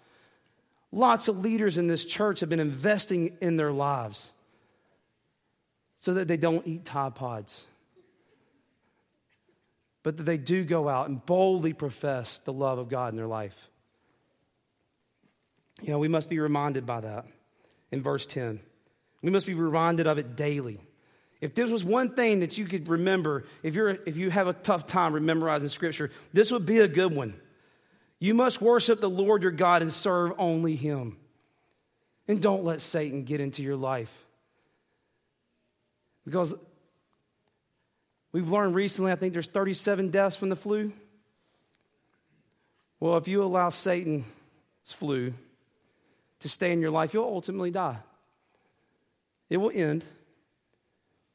Lots 0.92 1.28
of 1.28 1.40
leaders 1.40 1.78
in 1.78 1.88
this 1.88 2.04
church 2.04 2.40
have 2.40 2.50
been 2.50 2.60
investing 2.60 3.38
in 3.42 3.58
their 3.58 3.72
lives 3.72 4.32
so 5.98 6.14
that 6.16 6.28
they 6.28 6.38
don't 6.38 6.66
eat 6.68 6.86
Tide 6.86 7.16
Pods, 7.16 7.66
but 10.04 10.18
that 10.18 10.24
they 10.24 10.38
do 10.38 10.64
go 10.64 10.88
out 10.88 11.10
and 11.10 11.26
boldly 11.26 11.74
profess 11.74 12.40
the 12.46 12.54
love 12.54 12.78
of 12.78 12.90
God 12.90 13.14
in 13.14 13.18
their 13.18 13.28
life. 13.28 13.56
You 15.82 15.90
know, 15.90 16.00
we 16.00 16.08
must 16.08 16.30
be 16.30 16.40
reminded 16.40 16.86
by 16.86 17.02
that 17.02 17.26
in 17.92 18.02
verse 18.02 18.26
10. 18.26 18.60
We 19.22 19.30
must 19.32 19.46
be 19.46 19.54
reminded 19.54 20.08
of 20.08 20.18
it 20.18 20.36
daily. 20.36 20.80
If 21.42 21.54
this 21.54 21.70
was 21.70 21.84
one 21.84 22.16
thing 22.16 22.40
that 22.40 22.58
you 22.58 22.66
could 22.66 22.88
remember, 22.88 23.46
if, 23.62 23.76
you're, 23.76 23.90
if 23.90 24.16
you 24.16 24.30
have 24.30 24.48
a 24.48 24.54
tough 24.54 24.88
time 24.88 25.14
memorizing 25.26 25.70
scripture, 25.70 26.12
this 26.34 26.52
would 26.52 26.66
be 26.66 26.80
a 26.80 26.88
good 26.88 27.14
one. 27.14 27.34
You 28.20 28.34
must 28.34 28.62
worship 28.62 29.02
the 29.02 29.10
Lord 29.10 29.44
your 29.44 29.52
God 29.52 29.82
and 29.82 29.92
serve 29.92 30.34
only 30.38 30.76
Him. 30.76 31.18
And 32.28 32.42
don't 32.42 32.64
let 32.64 32.82
Satan 32.82 33.24
get 33.24 33.40
into 33.40 33.62
your 33.62 33.76
life. 33.76 34.25
Because 36.26 36.54
we've 38.32 38.50
learned 38.50 38.76
recently, 38.76 39.12
I 39.12 39.16
think 39.16 39.34
there's 39.34 39.48
37 39.48 40.10
deaths 40.10 40.36
from 40.36 40.50
the 40.50 40.56
flu. 40.56 40.92
Well, 43.00 43.18
if 43.18 43.28
you 43.28 43.44
allow 43.44 43.70
Satan's 43.70 44.26
flu 44.86 45.34
to 46.40 46.50
stay 46.50 46.72
in 46.72 46.82
your 46.82 46.92
life, 46.92 47.14
you'll 47.14 47.26
ultimately 47.26 47.72
die. 47.72 47.98
It 49.50 49.58
will 49.58 49.72
end, 49.74 50.04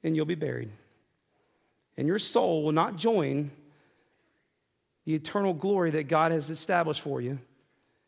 and 0.02 0.16
you'll 0.16 0.26
be 0.26 0.34
buried. 0.34 0.70
And 1.96 2.08
your 2.08 2.18
soul 2.18 2.64
will 2.64 2.72
not 2.72 2.96
join 2.96 3.50
the 5.04 5.14
eternal 5.14 5.54
glory 5.54 5.90
that 5.92 6.08
God 6.08 6.32
has 6.32 6.50
established 6.50 7.02
for 7.02 7.20
you, 7.20 7.38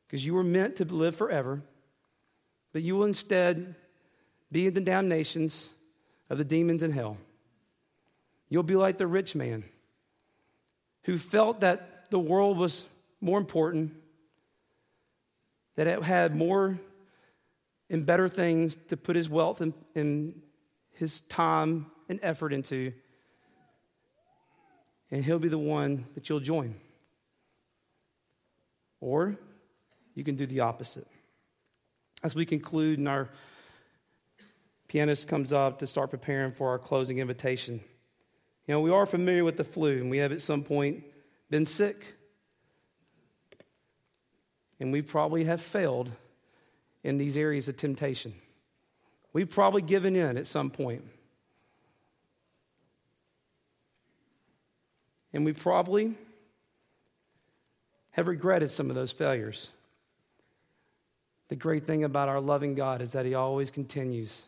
because 0.06 0.24
you 0.26 0.34
were 0.34 0.44
meant 0.44 0.76
to 0.76 0.84
live 0.84 1.14
forever, 1.14 1.62
but 2.72 2.82
you 2.82 2.96
will 2.96 3.04
instead 3.04 3.76
be 4.50 4.66
in 4.66 4.74
the 4.74 4.80
damnations 4.80 5.68
of 6.32 6.38
the 6.38 6.44
demons 6.44 6.82
in 6.82 6.90
hell. 6.90 7.18
You'll 8.48 8.62
be 8.62 8.74
like 8.74 8.96
the 8.96 9.06
rich 9.06 9.34
man 9.34 9.64
who 11.02 11.18
felt 11.18 11.60
that 11.60 12.06
the 12.08 12.18
world 12.18 12.56
was 12.56 12.86
more 13.20 13.36
important, 13.36 13.92
that 15.76 15.86
it 15.86 16.02
had 16.02 16.34
more 16.34 16.80
and 17.90 18.06
better 18.06 18.30
things 18.30 18.78
to 18.88 18.96
put 18.96 19.14
his 19.14 19.28
wealth 19.28 19.60
and, 19.60 19.74
and 19.94 20.40
his 20.94 21.20
time 21.22 21.90
and 22.08 22.18
effort 22.22 22.54
into. 22.54 22.94
And 25.10 25.22
he'll 25.22 25.38
be 25.38 25.50
the 25.50 25.58
one 25.58 26.06
that 26.14 26.30
you'll 26.30 26.40
join. 26.40 26.76
Or 29.02 29.36
you 30.14 30.24
can 30.24 30.36
do 30.36 30.46
the 30.46 30.60
opposite. 30.60 31.06
As 32.22 32.34
we 32.34 32.46
conclude, 32.46 32.98
in 32.98 33.06
our 33.06 33.28
pianist 34.92 35.26
comes 35.26 35.54
up 35.54 35.78
to 35.78 35.86
start 35.86 36.10
preparing 36.10 36.52
for 36.52 36.68
our 36.68 36.78
closing 36.78 37.18
invitation. 37.18 37.80
You 38.66 38.74
know, 38.74 38.80
we 38.82 38.90
are 38.90 39.06
familiar 39.06 39.42
with 39.42 39.56
the 39.56 39.64
flu, 39.64 39.92
and 39.92 40.10
we 40.10 40.18
have 40.18 40.32
at 40.32 40.42
some 40.42 40.62
point 40.62 41.02
been 41.48 41.64
sick. 41.64 42.14
And 44.78 44.92
we 44.92 45.00
probably 45.00 45.44
have 45.44 45.62
failed 45.62 46.10
in 47.02 47.16
these 47.16 47.38
areas 47.38 47.68
of 47.68 47.78
temptation. 47.78 48.34
We've 49.32 49.48
probably 49.48 49.80
given 49.80 50.14
in 50.14 50.36
at 50.36 50.46
some 50.46 50.68
point. 50.68 51.04
And 55.32 55.46
we 55.46 55.54
probably 55.54 56.12
have 58.10 58.28
regretted 58.28 58.70
some 58.70 58.90
of 58.90 58.94
those 58.94 59.10
failures. 59.10 59.70
The 61.48 61.56
great 61.56 61.86
thing 61.86 62.04
about 62.04 62.28
our 62.28 62.42
loving 62.42 62.74
God 62.74 63.00
is 63.00 63.12
that 63.12 63.24
He 63.24 63.32
always 63.32 63.70
continues 63.70 64.42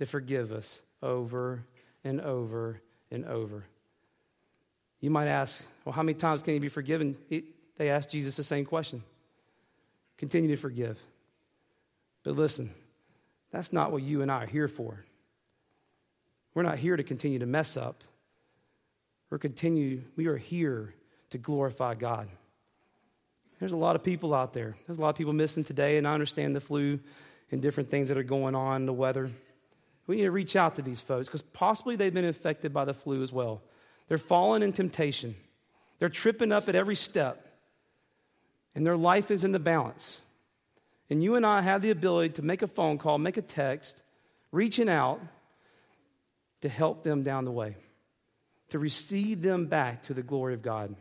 to 0.00 0.06
forgive 0.06 0.50
us 0.50 0.80
over 1.02 1.62
and 2.02 2.22
over 2.22 2.80
and 3.10 3.26
over. 3.26 3.64
You 5.00 5.10
might 5.10 5.28
ask, 5.28 5.62
well, 5.84 5.92
how 5.92 6.02
many 6.02 6.14
times 6.14 6.42
can 6.42 6.54
He 6.54 6.58
be 6.58 6.70
forgiven? 6.70 7.16
they 7.76 7.90
asked 7.90 8.10
Jesus 8.10 8.34
the 8.34 8.42
same 8.42 8.64
question. 8.64 9.02
Continue 10.16 10.48
to 10.48 10.56
forgive. 10.56 10.98
But 12.22 12.34
listen, 12.34 12.74
that's 13.50 13.74
not 13.74 13.92
what 13.92 14.02
you 14.02 14.22
and 14.22 14.32
I 14.32 14.44
are 14.44 14.46
here 14.46 14.68
for. 14.68 15.04
We're 16.54 16.62
not 16.62 16.78
here 16.78 16.96
to 16.96 17.04
continue 17.04 17.38
to 17.38 17.46
mess 17.46 17.76
up. 17.76 18.02
We're 19.28 19.38
continue, 19.38 20.02
we 20.16 20.26
are 20.26 20.36
here 20.36 20.94
to 21.30 21.38
glorify 21.38 21.94
God. 21.94 22.28
There's 23.58 23.72
a 23.72 23.76
lot 23.76 23.96
of 23.96 24.02
people 24.02 24.32
out 24.34 24.54
there. 24.54 24.76
There's 24.86 24.98
a 24.98 25.00
lot 25.02 25.10
of 25.10 25.16
people 25.16 25.34
missing 25.34 25.62
today, 25.62 25.98
and 25.98 26.08
I 26.08 26.14
understand 26.14 26.56
the 26.56 26.60
flu 26.60 26.98
and 27.50 27.60
different 27.60 27.90
things 27.90 28.08
that 28.08 28.16
are 28.16 28.22
going 28.22 28.54
on, 28.54 28.86
the 28.86 28.94
weather. 28.94 29.30
We 30.10 30.16
need 30.16 30.22
to 30.22 30.32
reach 30.32 30.56
out 30.56 30.74
to 30.74 30.82
these 30.82 31.00
folks 31.00 31.28
because 31.28 31.42
possibly 31.42 31.94
they've 31.94 32.12
been 32.12 32.24
infected 32.24 32.72
by 32.72 32.84
the 32.84 32.92
flu 32.92 33.22
as 33.22 33.32
well. 33.32 33.62
They're 34.08 34.18
falling 34.18 34.64
in 34.64 34.72
temptation. 34.72 35.36
They're 36.00 36.08
tripping 36.08 36.50
up 36.50 36.68
at 36.68 36.74
every 36.74 36.96
step, 36.96 37.46
and 38.74 38.84
their 38.84 38.96
life 38.96 39.30
is 39.30 39.44
in 39.44 39.52
the 39.52 39.60
balance. 39.60 40.20
And 41.10 41.22
you 41.22 41.36
and 41.36 41.46
I 41.46 41.60
have 41.60 41.80
the 41.80 41.92
ability 41.92 42.30
to 42.30 42.42
make 42.42 42.60
a 42.60 42.66
phone 42.66 42.98
call, 42.98 43.18
make 43.18 43.36
a 43.36 43.42
text, 43.42 44.02
reaching 44.50 44.88
out 44.88 45.20
to 46.62 46.68
help 46.68 47.04
them 47.04 47.22
down 47.22 47.44
the 47.44 47.52
way, 47.52 47.76
to 48.70 48.80
receive 48.80 49.42
them 49.42 49.66
back 49.66 50.02
to 50.02 50.14
the 50.14 50.24
glory 50.24 50.54
of 50.54 50.62
God. 50.62 50.92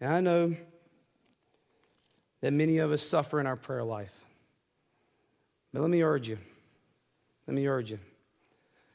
And 0.00 0.12
I 0.12 0.20
know 0.20 0.54
that 2.40 2.52
many 2.52 2.78
of 2.78 2.92
us 2.92 3.02
suffer 3.02 3.40
in 3.40 3.48
our 3.48 3.56
prayer 3.56 3.82
life. 3.82 4.14
But 5.72 5.82
let 5.82 5.90
me 5.90 6.02
urge 6.02 6.28
you, 6.28 6.38
let 7.48 7.54
me 7.54 7.66
urge 7.66 7.90
you. 7.90 7.98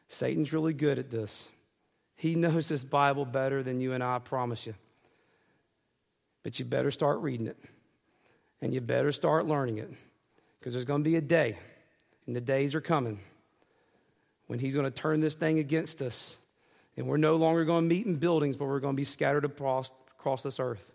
Satan's 0.07 0.53
really 0.53 0.73
good 0.73 0.99
at 0.99 1.09
this. 1.09 1.49
He 2.15 2.35
knows 2.35 2.69
this 2.69 2.83
Bible 2.83 3.25
better 3.25 3.63
than 3.63 3.81
you 3.81 3.93
and 3.93 4.03
I, 4.03 4.17
I 4.17 4.19
promise 4.19 4.67
you. 4.67 4.75
But 6.43 6.59
you 6.59 6.65
better 6.65 6.91
start 6.91 7.19
reading 7.19 7.47
it 7.47 7.57
and 8.61 8.73
you 8.73 8.79
better 8.79 9.11
start 9.11 9.47
learning 9.47 9.79
it 9.79 9.91
because 10.59 10.71
there's 10.71 10.85
going 10.85 11.03
to 11.03 11.09
be 11.09 11.17
a 11.17 11.21
day, 11.21 11.57
and 12.25 12.33
the 12.33 12.39
days 12.39 12.73
are 12.73 12.79
coming, 12.79 13.19
when 14.47 14.59
He's 14.59 14.75
going 14.75 14.85
to 14.85 14.91
turn 14.91 15.19
this 15.19 15.35
thing 15.35 15.59
against 15.59 16.01
us, 16.01 16.37
and 16.95 17.05
we're 17.05 17.17
no 17.17 17.35
longer 17.35 17.65
going 17.65 17.83
to 17.83 17.95
meet 17.95 18.05
in 18.05 18.15
buildings, 18.15 18.55
but 18.55 18.65
we're 18.65 18.79
going 18.79 18.95
to 18.95 18.99
be 18.99 19.03
scattered 19.03 19.43
across, 19.43 19.91
across 20.17 20.41
this 20.43 20.61
earth. 20.61 20.93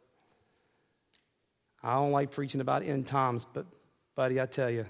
I 1.83 1.97
don't 1.97 2.13
like 2.13 2.31
preaching 2.31 2.63
about 2.63 2.83
end 2.83 3.07
times, 3.07 3.47
but, 3.53 3.67
buddy, 4.15 4.41
I 4.41 4.47
tell 4.47 4.71
you, 4.71 4.87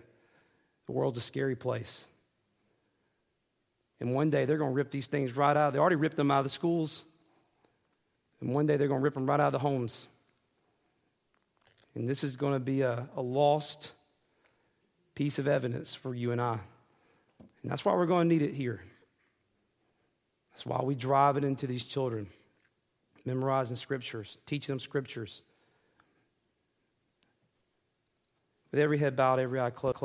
the 0.87 0.93
world's 0.93 1.19
a 1.19 1.23
scary 1.23 1.57
place. 1.57 2.07
And 4.01 4.15
one 4.15 4.31
day 4.31 4.45
they're 4.45 4.59
going 4.59 4.71
to 4.71 4.77
rip 4.77 4.91
these 4.91 5.07
things 5.07 5.37
right 5.37 5.57
out. 5.57 5.73
They 5.73 5.79
already 5.79 5.97
ripped 5.97 6.17
them 6.17 6.31
out 6.31 6.39
of 6.39 6.45
the 6.45 6.51
schools. 6.51 7.05
And 8.41 8.55
one 8.55 8.67
day 8.67 8.77
they're 8.77 8.89
going 8.89 9.01
to 9.01 9.05
rip 9.05 9.15
them 9.15 9.29
right 9.29 9.41
out 9.41 9.49
of 9.49 9.53
the 9.53 9.59
homes. 9.59 10.07
And 11.95 12.09
this 12.09 12.23
is 12.23 12.37
going 12.37 12.53
to 12.53 12.61
be 12.61 12.83
a, 12.83 13.09
a 13.17 13.23
lost 13.23 13.93
piece 15.15 15.41
of 15.41 15.49
evidence 15.49 15.95
for 15.95 16.15
you 16.15 16.31
and 16.31 16.41
I. 16.41 16.59
And 17.63 17.73
that's 17.73 17.85
why 17.85 17.93
we're 17.95 18.07
going 18.07 18.29
to 18.29 18.35
need 18.35 18.43
it 18.43 18.55
here. 18.55 18.81
That's 20.53 20.65
why 20.65 20.81
we 20.83 20.95
drive 20.95 21.37
it 21.37 21.45
into 21.45 21.67
these 21.67 21.85
children, 21.85 22.29
memorizing 23.25 23.77
scriptures, 23.77 24.39
teaching 24.47 24.73
them 24.73 24.81
scriptures. 24.81 25.43
With 28.71 28.81
every 28.81 28.99
head 28.99 29.17
bowed, 29.17 29.41
every 29.41 29.61
eye 29.61 29.71
closed. 29.71 29.97